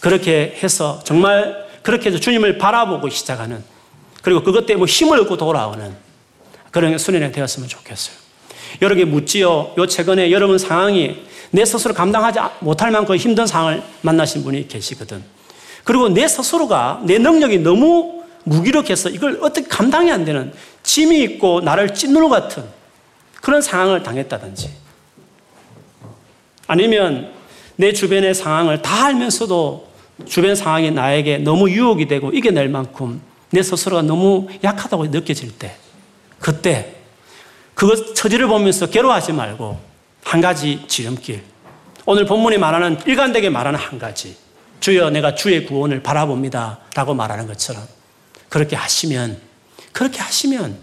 그렇게 0.00 0.58
해서 0.62 1.00
정말 1.04 1.68
그렇게 1.82 2.08
해서 2.08 2.18
주님을 2.18 2.56
바라보고 2.56 3.10
시작하는 3.10 3.62
그리고 4.22 4.42
그것 4.42 4.64
때문에 4.64 4.90
힘을 4.90 5.20
얻고 5.20 5.36
돌아오는 5.36 5.94
그런 6.70 6.96
수련이 6.96 7.32
되었으면 7.32 7.68
좋겠어요. 7.68 8.16
여러분이 8.80 9.10
묻지요. 9.10 9.74
요 9.76 9.86
최근에 9.86 10.30
여러분 10.30 10.56
상황이 10.56 11.22
내 11.50 11.66
스스로 11.66 11.92
감당하지 11.92 12.38
못할 12.60 12.90
만큼 12.90 13.14
힘든 13.16 13.46
상황을 13.46 13.82
만나신 14.00 14.42
분이 14.42 14.68
계시거든. 14.68 15.41
그리고 15.84 16.08
내 16.08 16.28
스스로가 16.28 17.02
내 17.04 17.18
능력이 17.18 17.58
너무 17.58 18.22
무기력해서 18.44 19.08
이걸 19.10 19.38
어떻게 19.42 19.66
감당이 19.66 20.10
안 20.10 20.24
되는 20.24 20.52
짐이 20.82 21.22
있고 21.24 21.60
나를 21.60 21.94
찢는 21.94 22.20
것 22.22 22.28
같은 22.28 22.64
그런 23.40 23.60
상황을 23.60 24.02
당했다든지 24.02 24.70
아니면 26.66 27.32
내 27.76 27.92
주변의 27.92 28.34
상황을 28.34 28.82
다 28.82 29.06
알면서도 29.06 29.88
주변 30.26 30.54
상황이 30.54 30.90
나에게 30.90 31.38
너무 31.38 31.70
유혹이 31.70 32.06
되고 32.06 32.30
이겨낼 32.30 32.68
만큼 32.68 33.20
내 33.50 33.62
스스로가 33.62 34.02
너무 34.02 34.48
약하다고 34.62 35.06
느껴질 35.06 35.58
때 35.58 35.76
그때 36.38 36.96
그것 37.74 38.14
처지를 38.14 38.46
보면서 38.46 38.86
괴로워하지 38.86 39.32
말고 39.32 39.78
한 40.24 40.40
가지 40.40 40.84
지름길. 40.86 41.42
오늘 42.06 42.26
본문이 42.26 42.58
말하는 42.58 42.98
일관되게 43.06 43.50
말하는 43.50 43.78
한 43.78 43.98
가지. 43.98 44.36
주여 44.82 45.10
내가 45.10 45.36
주의 45.36 45.64
구원을 45.64 46.02
바라봅니다. 46.02 46.80
라고 46.96 47.14
말하는 47.14 47.46
것처럼 47.46 47.82
그렇게 48.48 48.74
하시면 48.74 49.40
그렇게 49.92 50.18
하시면 50.18 50.76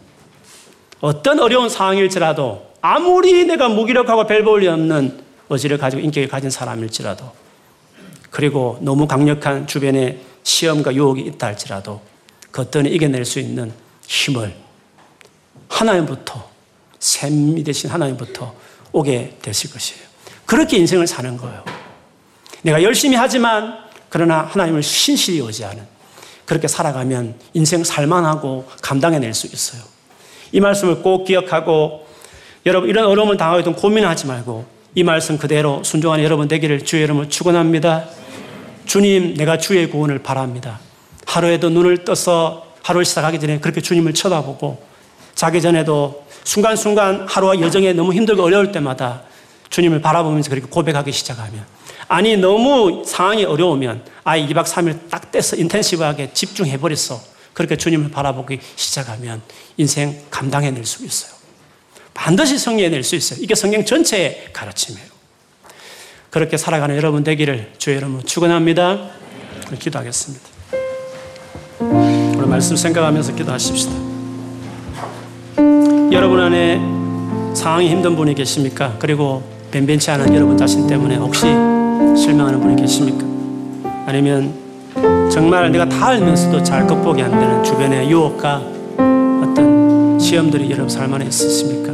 어떤 1.01 1.39
어려운 1.39 1.69
상황일지라도 1.69 2.73
아무리 2.81 3.43
내가 3.43 3.67
무기력하고 3.67 4.25
별 4.25 4.43
볼이 4.43 4.67
없는 4.67 5.21
의지를 5.49 5.77
가지고 5.77 6.01
인격을 6.01 6.29
가진 6.29 6.49
사람일지라도 6.49 7.29
그리고 8.29 8.77
너무 8.81 9.05
강력한 9.05 9.67
주변에 9.67 10.19
시험과 10.43 10.95
유혹이 10.95 11.21
있다 11.21 11.47
할지라도 11.47 12.01
그 12.51 12.61
어떤 12.61 12.85
이겨낼 12.85 13.25
수 13.25 13.39
있는 13.39 13.73
힘을 14.07 14.55
하나님부터 15.67 16.49
샘이 16.99 17.65
되신 17.65 17.89
하나님부터 17.89 18.55
오게 18.93 19.39
되실 19.41 19.73
것이에요. 19.73 20.07
그렇게 20.45 20.77
인생을 20.77 21.05
사는 21.05 21.35
거예요. 21.35 21.65
내가 22.61 22.81
열심히 22.81 23.17
하지만 23.17 23.88
그러나 24.09 24.41
하나님을 24.41 24.83
신실히 24.83 25.39
의지하는 25.39 25.83
그렇게 26.45 26.67
살아가면 26.67 27.35
인생 27.53 27.83
살만하고 27.83 28.67
감당해낼 28.81 29.33
수 29.33 29.47
있어요. 29.47 29.81
이 30.51 30.59
말씀을 30.59 31.01
꼭 31.01 31.25
기억하고 31.25 32.07
여러분 32.65 32.89
이런 32.89 33.05
어려움을 33.05 33.37
당하고 33.37 33.73
고민하지 33.73 34.27
말고 34.27 34.65
이 34.95 35.03
말씀 35.03 35.37
그대로 35.37 35.83
순종하는 35.83 36.23
여러분 36.23 36.47
되기를 36.47 36.85
주의 36.85 37.03
이름으로 37.03 37.29
축원합니다. 37.29 38.05
주님 38.85 39.35
내가 39.35 39.57
주의 39.59 39.87
구원을 39.89 40.19
바랍니다. 40.19 40.79
하루에도 41.27 41.69
눈을 41.69 42.03
떠서 42.03 42.65
하루를 42.81 43.05
시작하기 43.05 43.39
전에 43.39 43.59
그렇게 43.59 43.81
주님을 43.81 44.15
쳐다보고 44.15 44.81
자기 45.35 45.61
전에도 45.61 46.25
순간순간 46.43 47.27
하루와 47.29 47.59
여정에 47.61 47.93
너무 47.93 48.13
힘들고 48.13 48.41
어려울 48.43 48.71
때마다 48.71 49.21
주님을 49.69 50.01
바라보면서 50.01 50.49
그렇게 50.49 50.67
고백하기 50.67 51.11
시작하면 51.11 51.65
아니 52.09 52.35
너무 52.35 53.03
상황이 53.05 53.45
어려우면 53.45 54.03
아예 54.23 54.45
2박 54.47 54.65
3일 54.65 55.09
딱 55.11 55.31
떼서 55.31 55.55
인텐시브하게 55.55 56.31
집중해버렸어. 56.33 57.21
그렇게 57.53 57.77
주님을 57.77 58.09
바라보기 58.09 58.59
시작하면 58.75 59.41
인생 59.77 60.19
감당해낼 60.31 60.85
수 60.85 61.05
있어요. 61.05 61.31
반드시 62.15 62.57
성리해낼 62.57 63.03
수 63.03 63.15
있어요. 63.15 63.39
이게 63.41 63.53
성경 63.53 63.85
전체의 63.85 64.49
가르침이에요. 64.51 65.07
그렇게 66.31 66.57
살아가는 66.57 66.95
여러분 66.95 67.23
되기를 67.23 67.73
주의 67.77 67.95
여러분 67.95 68.25
축원합니다. 68.25 69.11
기도하겠습니다. 69.79 70.45
오늘 71.79 72.47
말씀 72.47 72.75
생각하면서 72.75 73.35
기도하십시다. 73.35 73.91
여러분 76.11 76.39
안에 76.41 76.79
상황이 77.55 77.87
힘든 77.89 78.15
분이 78.15 78.33
계십니까? 78.33 78.95
그리고 78.97 79.43
변변치 79.69 80.09
않은 80.09 80.33
여러분 80.33 80.57
자신 80.57 80.87
때문에 80.87 81.15
혹시 81.15 81.45
실망하는 82.15 82.59
분이 82.59 82.75
계십니까? 82.75 83.25
아니면 84.05 84.53
정말 85.31 85.71
내가 85.71 85.87
다 85.87 86.07
알면서도 86.07 86.63
잘 86.63 86.85
극복이 86.87 87.21
안 87.21 87.31
되는 87.31 87.63
주변의 87.63 88.09
유혹과 88.09 88.61
어떤 89.43 90.17
시험들이 90.19 90.69
여러분 90.71 90.89
삶 90.89 91.13
안에 91.13 91.25
있으십니까? 91.25 91.93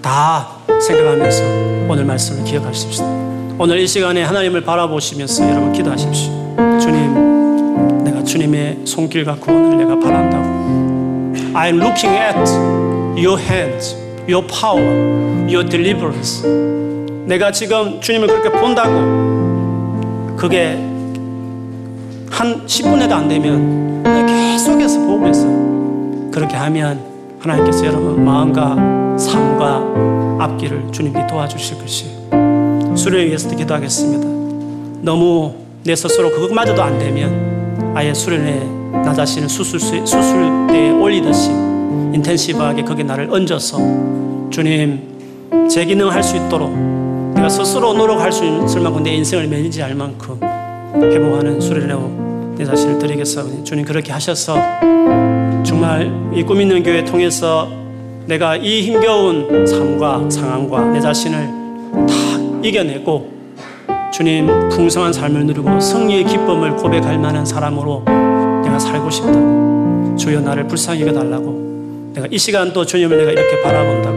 다 0.00 0.48
생각하면서 0.80 1.42
오늘 1.88 2.04
말씀을 2.04 2.44
기억하십시오. 2.44 3.04
오늘 3.58 3.78
이 3.78 3.86
시간에 3.86 4.22
하나님을 4.22 4.62
바라보시면서 4.62 5.48
여러분 5.50 5.72
기도하십시오. 5.72 6.32
주님, 6.80 8.04
내가 8.04 8.22
주님의 8.24 8.80
손길과 8.84 9.36
구원을 9.36 9.78
내가 9.78 9.98
바란다고. 9.98 10.44
I'm 11.54 11.80
looking 11.80 12.14
at 12.16 12.36
your 13.16 13.40
hands, 13.40 13.96
your 14.28 14.46
power, 14.46 14.84
your 15.48 15.64
deliverance. 15.68 16.42
내가 17.26 17.50
지금 17.50 18.00
주님을 18.00 18.28
그렇게 18.28 18.50
본다고 18.50 20.36
그게 20.36 20.72
한 22.30 22.66
10분에도 22.66 23.12
안 23.12 23.28
되면 23.28 24.02
계속해서 24.26 25.00
보면서 25.00 25.46
그렇게 26.30 26.56
하면 26.56 27.00
하나님께서 27.40 27.86
여러분 27.86 28.24
마음과 28.24 29.16
삶과 29.18 30.42
앞길을 30.44 30.92
주님이 30.92 31.26
도와주실 31.26 31.78
것이에요. 31.78 32.94
수련을 32.96 33.28
위해서도 33.28 33.56
기도하겠습니다. 33.56 34.26
너무 35.02 35.54
내 35.84 35.94
스스로 35.94 36.30
그것마저도 36.30 36.82
안 36.82 36.98
되면 36.98 37.92
아예 37.94 38.12
수련에 38.12 38.66
나 39.04 39.14
자신을 39.14 39.48
수술대에 39.48 40.90
올리듯이 40.90 41.50
인텐시브하게 41.50 42.82
거기에 42.82 43.04
나를 43.04 43.30
얹어서 43.30 43.78
주님 44.50 45.68
재기능할 45.70 46.22
수 46.22 46.36
있도록 46.36 47.03
내가 47.44 47.50
스스로 47.50 47.92
노력할 47.92 48.32
수 48.32 48.42
있을 48.42 48.80
만큼 48.80 49.02
내 49.02 49.10
인생을 49.10 49.46
매니지할 49.48 49.94
만큼 49.94 50.40
회복하는 50.94 51.60
수련회로 51.60 52.54
내 52.56 52.64
자신을 52.64 52.98
드리겠사오니 52.98 53.64
주님 53.64 53.84
그렇게 53.84 54.12
하셔서 54.12 54.56
정말 55.62 56.10
이 56.32 56.42
꿈 56.42 56.62
있는 56.62 56.82
교회 56.82 57.04
통해서 57.04 57.68
내가 58.24 58.56
이 58.56 58.80
힘겨운 58.84 59.66
삶과 59.66 60.30
상황과 60.30 60.86
내 60.92 61.00
자신을 61.00 61.36
다 61.92 62.14
이겨내고 62.62 63.30
주님 64.10 64.70
풍성한 64.70 65.12
삶을 65.12 65.44
누리고 65.44 65.78
승리의 65.78 66.24
기쁨을 66.24 66.76
고백할 66.76 67.18
만한 67.18 67.44
사람으로 67.44 68.04
내가 68.64 68.78
살고 68.78 69.10
싶다고 69.10 70.16
주여 70.16 70.40
나를 70.40 70.66
불쌍히 70.66 71.02
여겨달라고. 71.02 72.12
내가 72.14 72.26
이 72.30 72.38
시간 72.38 72.72
또 72.72 72.86
주님을 72.86 73.18
내가 73.18 73.32
이렇게 73.32 73.60
바라본다고 73.60 74.16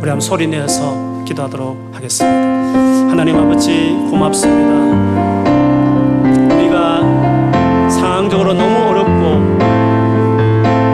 우리 0.00 0.08
한번 0.08 0.20
소리 0.20 0.46
내서 0.46 1.24
기도하도록 1.26 1.90
하겠습니다 1.92 2.59
하나님 2.74 3.36
아버지 3.36 3.96
고맙습니다. 4.10 4.70
우리가 6.56 7.00
상황적으로 7.90 8.52
너무 8.54 8.88
어렵고 8.90 9.56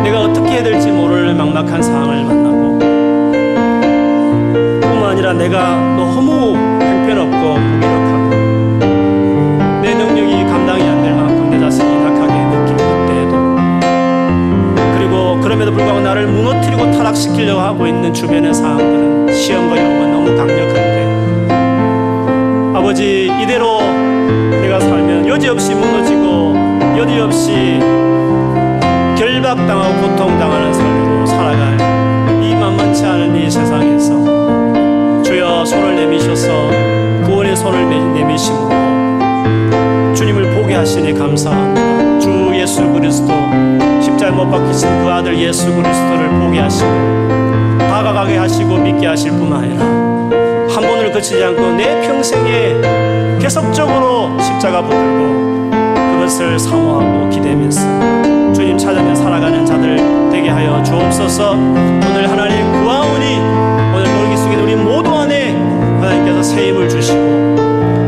내가 0.05 0.23
어떻게 0.23 0.49
해야 0.53 0.63
될지 0.63 0.91
모를 0.91 1.35
막막한 1.35 1.83
상황을 1.83 2.25
만나고 2.25 2.79
뿐만 4.81 5.11
아니라 5.11 5.33
내가 5.35 5.77
너무 5.97 6.55
형편없고 6.81 7.59
무기력하고 7.59 8.31
내 9.83 9.95
능력이 9.95 10.45
감당이 10.51 10.83
안 10.83 11.03
될 11.03 11.15
만큼 11.15 11.51
내 11.51 11.59
자신이 11.61 11.89
약하게 12.05 12.33
느낄 12.57 12.77
그때에도 12.77 13.57
그리고 14.97 15.41
그럼에도 15.41 15.71
불구하고 15.73 16.01
나를 16.01 16.27
무너뜨리고 16.27 16.91
타락시키려고 16.93 17.61
하고 17.61 17.87
있는 17.87 18.13
주변의 18.15 18.55
상황들은 18.55 19.33
시험과 19.33 19.77
여부가 19.79 20.07
너무 20.07 20.35
강력한데 20.37 20.86
아버지 22.87 23.29
이대로 23.43 23.81
내가 24.63 24.79
살면 24.79 25.27
여지없이 25.27 25.75
무너지고 25.75 26.55
여지없이 26.97 27.81
결박당하고 29.19 30.03
고통당하는 30.03 30.73
삶으로 30.73 31.27
살아갈 31.27 31.75
이 32.45 32.55
만만치 32.55 33.05
않은 33.05 33.35
이 33.35 33.51
세상에서 33.51 35.23
주여 35.25 35.65
손을 35.65 35.97
내미셔서 35.97 36.71
구원의 37.25 37.57
손을 37.57 37.89
내미심으로 38.15 40.15
주님을 40.15 40.55
보게 40.55 40.77
하시니 40.77 41.13
감사합니다. 41.13 42.21
주 42.21 42.53
예수 42.55 42.89
그리스도 42.93 43.33
십자에 44.01 44.31
못 44.31 44.49
박히신 44.49 44.89
그 45.03 45.11
아들 45.11 45.37
예수 45.37 45.75
그리스도를 45.75 46.29
보게 46.39 46.61
하시고 46.61 46.89
다가가게 47.81 48.37
하시고 48.37 48.79
믿게 48.79 49.09
하실 49.09 49.33
뿐만 49.33 49.65
아니라 49.65 50.06
거치지 51.17 51.43
않고 51.43 51.73
내 51.73 52.03
평생에 52.03 53.39
계속적으로 53.41 54.39
십자가 54.39 54.83
붙들고 54.83 55.71
그것을 56.13 56.59
사모하고 56.59 57.31
기대면서 57.31 57.81
주님 58.53 58.77
찾아내 58.77 59.15
살아가는 59.15 59.65
자들 59.65 60.31
되게 60.31 60.51
하여 60.51 60.83
주옵소서. 60.83 61.53
오늘 61.53 62.31
하나님 62.31 62.71
구하오니 62.71 63.39
오늘 63.95 64.15
놀기 64.15 64.37
속에 64.37 64.57
우리 64.57 64.77
모두 64.77 65.11
안에 65.17 65.53
하나님께서 65.53 66.43
새 66.43 66.69
힘을 66.69 66.87
주시고 66.87 67.19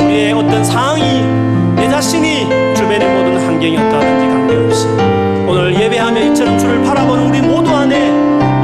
우리의 0.04 0.32
어떤 0.34 0.62
상황이 0.62 1.22
내 1.76 1.88
자신이 1.88 2.44
주변의 2.74 3.08
모든 3.08 3.38
환경이 3.38 3.78
어떠하든지 3.78 4.26
관계없이 4.26 4.86
오늘 5.48 5.74
예배하며 5.80 6.20
이처럼 6.26 6.58
주를 6.58 6.82
바라보는 6.82 7.30
우리 7.30 7.40
모두 7.40 7.74
안에 7.74 8.10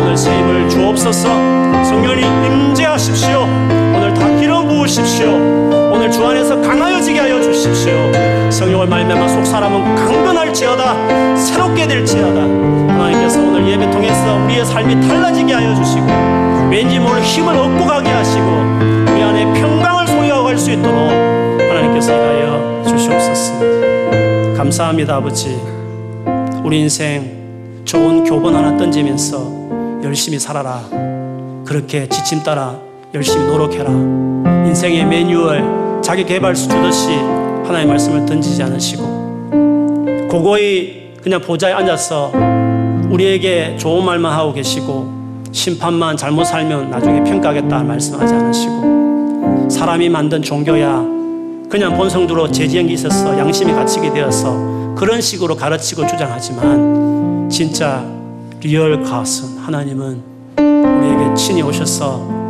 오늘 0.02 0.14
새 0.14 0.36
힘을 0.36 0.68
주옵소서 0.68 1.43
성령을 8.84 8.86
말미암아 8.86 9.28
속 9.28 9.44
사람은 9.44 9.94
강건할지어다 9.96 11.36
새롭게 11.36 11.86
될지어다. 11.86 12.40
하나님께서 12.40 13.40
오늘 13.40 13.66
예배 13.68 13.90
통해서 13.90 14.36
우리의 14.44 14.64
삶이 14.64 15.06
달라지게 15.06 15.52
하여 15.52 15.74
주시고 15.74 16.06
왠지 16.70 16.98
모를 16.98 17.22
힘을 17.22 17.54
얻고 17.56 17.84
가게 17.86 18.08
하시고 18.10 18.46
우리 19.10 19.22
안에 19.22 19.60
평강을 19.60 20.06
소유하고 20.06 20.44
갈 20.44 20.54
수 20.58 20.70
있도록 20.70 20.96
하나님께서 20.96 22.12
일하여 22.12 22.82
주시옵소서. 22.86 24.54
감사합니다 24.56 25.16
아버지. 25.16 25.60
우리 26.62 26.80
인생 26.80 27.82
좋은 27.84 28.24
교본 28.24 28.54
하나 28.54 28.76
던지면서 28.76 30.00
열심히 30.04 30.38
살아라. 30.38 30.82
그렇게 31.66 32.08
지침 32.08 32.42
따라 32.42 32.76
열심히 33.12 33.46
노력해라. 33.46 33.90
인생의 33.90 35.04
매뉴얼 35.06 36.00
자기 36.02 36.24
개발수 36.24 36.68
주듯이 36.68 37.43
하나님의 37.64 37.86
말씀을 37.86 38.26
던지지 38.26 38.62
않으시고 38.62 40.28
고고히 40.30 41.14
그냥 41.22 41.40
보좌에 41.40 41.72
앉아서 41.72 42.32
우리에게 43.10 43.76
좋은 43.78 44.04
말만 44.04 44.32
하고 44.32 44.52
계시고 44.52 45.12
심판만 45.52 46.16
잘못 46.16 46.44
살면 46.44 46.90
나중에 46.90 47.22
평가하겠다 47.24 47.82
말씀하지 47.82 48.34
않으시고 48.34 49.68
사람이 49.70 50.08
만든 50.08 50.42
종교야 50.42 51.14
그냥 51.70 51.96
본성대로 51.96 52.50
재지한 52.50 52.86
게 52.86 52.92
있어서 52.94 53.38
양심이 53.38 53.72
갇히게 53.72 54.12
되어서 54.12 54.94
그런 54.94 55.20
식으로 55.20 55.56
가르치고 55.56 56.06
주장하지만 56.06 57.48
진짜 57.50 58.04
real 58.60 59.02
God은 59.02 59.58
하나님은 59.58 60.22
우리에게 60.58 61.34
친히 61.34 61.62
오셔서 61.62 62.44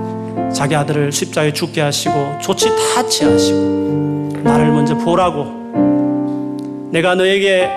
자기 0.52 0.74
아들을 0.74 1.10
십자가에 1.12 1.52
죽게 1.52 1.80
하시고 1.80 2.38
조치 2.40 2.68
다 2.68 3.06
취하시고 3.06 3.93
나를 4.44 4.70
먼저 4.72 4.96
보라고 4.96 5.64
내가 6.90 7.14
너에게 7.14 7.68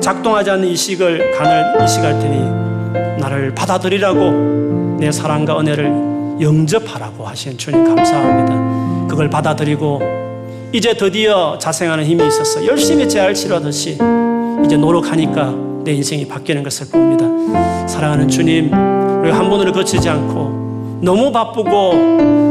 작동하지 0.00 0.50
않는 0.50 0.66
이식을 0.68 1.32
간을 1.36 1.84
이식할 1.84 2.18
테니 2.18 3.20
나를 3.20 3.54
받아들이라고 3.54 4.96
내 4.98 5.12
사랑과 5.12 5.60
은혜를 5.60 6.40
영접하라고 6.40 7.26
하신 7.26 7.58
주님 7.58 7.84
감사합니다. 7.84 9.06
그걸 9.08 9.28
받아들이고 9.28 10.00
이제 10.72 10.94
드디어 10.94 11.58
자생하는 11.58 12.04
힘이 12.04 12.26
있어서 12.26 12.64
열심히 12.66 13.08
재활 13.08 13.34
치료하듯이 13.34 13.98
이제 14.64 14.76
노력하니까 14.76 15.54
내 15.84 15.92
인생이 15.92 16.26
바뀌는 16.26 16.62
것을 16.62 16.88
봅니다. 16.90 17.86
사랑하는 17.86 18.28
주님, 18.28 18.72
우리 19.22 19.30
한 19.30 19.48
번으로 19.50 19.72
거치지 19.72 20.08
않고 20.08 21.00
너무 21.02 21.30
바쁘고 21.30 22.47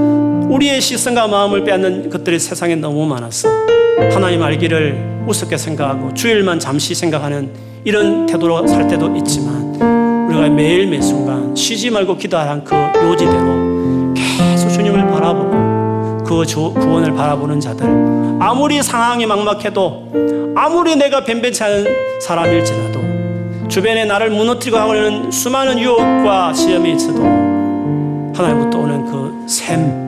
우리의 0.49 0.79
시선과 0.79 1.27
마음을 1.27 1.63
빼앗는 1.63 2.09
것들이 2.09 2.39
세상에 2.39 2.75
너무 2.75 3.05
많아서 3.05 3.49
하나님 4.11 4.41
알기를 4.41 5.25
우습게 5.27 5.57
생각하고 5.57 6.13
주일만 6.13 6.59
잠시 6.59 6.95
생각하는 6.95 7.51
이런 7.83 8.25
태도로 8.25 8.65
살 8.67 8.87
때도 8.87 9.15
있지만 9.17 9.75
우리가 10.29 10.49
매일 10.49 10.87
매 10.87 11.01
순간 11.01 11.55
쉬지 11.55 11.89
말고 11.89 12.17
기도하는 12.17 12.63
그 12.63 12.75
요지대로 13.03 14.13
계속 14.13 14.69
주님을 14.69 15.07
바라보고 15.07 16.23
그 16.23 16.43
구원을 16.73 17.13
바라보는 17.13 17.59
자들 17.59 17.85
아무리 18.39 18.81
상황이 18.81 19.25
막막해도 19.25 20.53
아무리 20.55 20.95
내가 20.95 21.23
변변치 21.23 21.63
않은 21.63 21.85
사람일지라도 22.21 23.67
주변에 23.67 24.05
나를 24.05 24.29
무너뜨리고 24.29 24.77
하는 24.77 25.29
수많은 25.29 25.77
유혹과 25.79 26.53
시험이 26.53 26.93
있어도 26.93 27.23
하나님부터 28.33 28.79
오는 28.79 29.05
그 29.05 29.45
샘, 29.47 30.06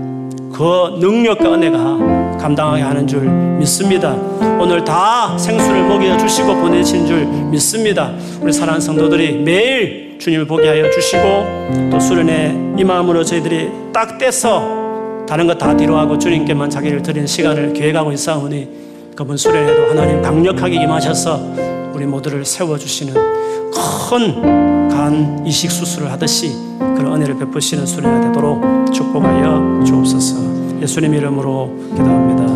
그 0.60 0.98
능력과 1.00 1.54
은혜가 1.54 2.38
감당하게 2.38 2.82
하는 2.82 3.08
줄 3.08 3.22
믿습니다. 3.22 4.14
오늘 4.60 4.84
다 4.84 5.38
생수를 5.38 5.88
먹여 5.88 6.18
주시고 6.18 6.54
보내신 6.54 7.08
줄 7.08 7.26
믿습니다. 7.26 8.12
우리 8.42 8.52
사랑하는 8.52 8.82
성도들이 8.82 9.38
매일 9.38 10.20
주님을 10.20 10.46
보게 10.48 10.68
하여 10.68 10.90
주시고 10.90 11.90
또 11.90 11.98
수련회 11.98 12.76
이 12.78 12.84
마음으로 12.84 13.24
저희들이 13.24 13.70
딱 13.94 14.18
떼서 14.18 15.26
다른 15.30 15.48
거다 15.48 15.78
뒤로 15.78 15.96
하고 15.98 16.18
주님께만 16.18 16.70
자기를 16.70 17.04
드리는 17.04 17.26
시간을 17.26 17.72
계획하고 17.72 18.12
있사오니 18.12 18.68
그분 19.16 19.38
수련회도 19.38 19.92
하나님 19.92 20.22
강력하게 20.22 20.76
임하셔서 20.76 21.40
우리 21.94 22.06
모두를 22.06 22.44
세워주시는 22.44 23.14
큰 23.72 24.79
간 25.00 25.48
이식 25.48 25.72
수술을 25.72 26.12
하듯이 26.12 26.52
그런 26.78 27.16
은혜를 27.16 27.38
베푸시는 27.38 27.86
수련회 27.86 28.28
되도록 28.28 28.92
축복하여 28.92 29.82
주옵소서 29.86 30.82
예수님 30.82 31.14
이름으로 31.14 31.74
기도합니다. 31.96 32.49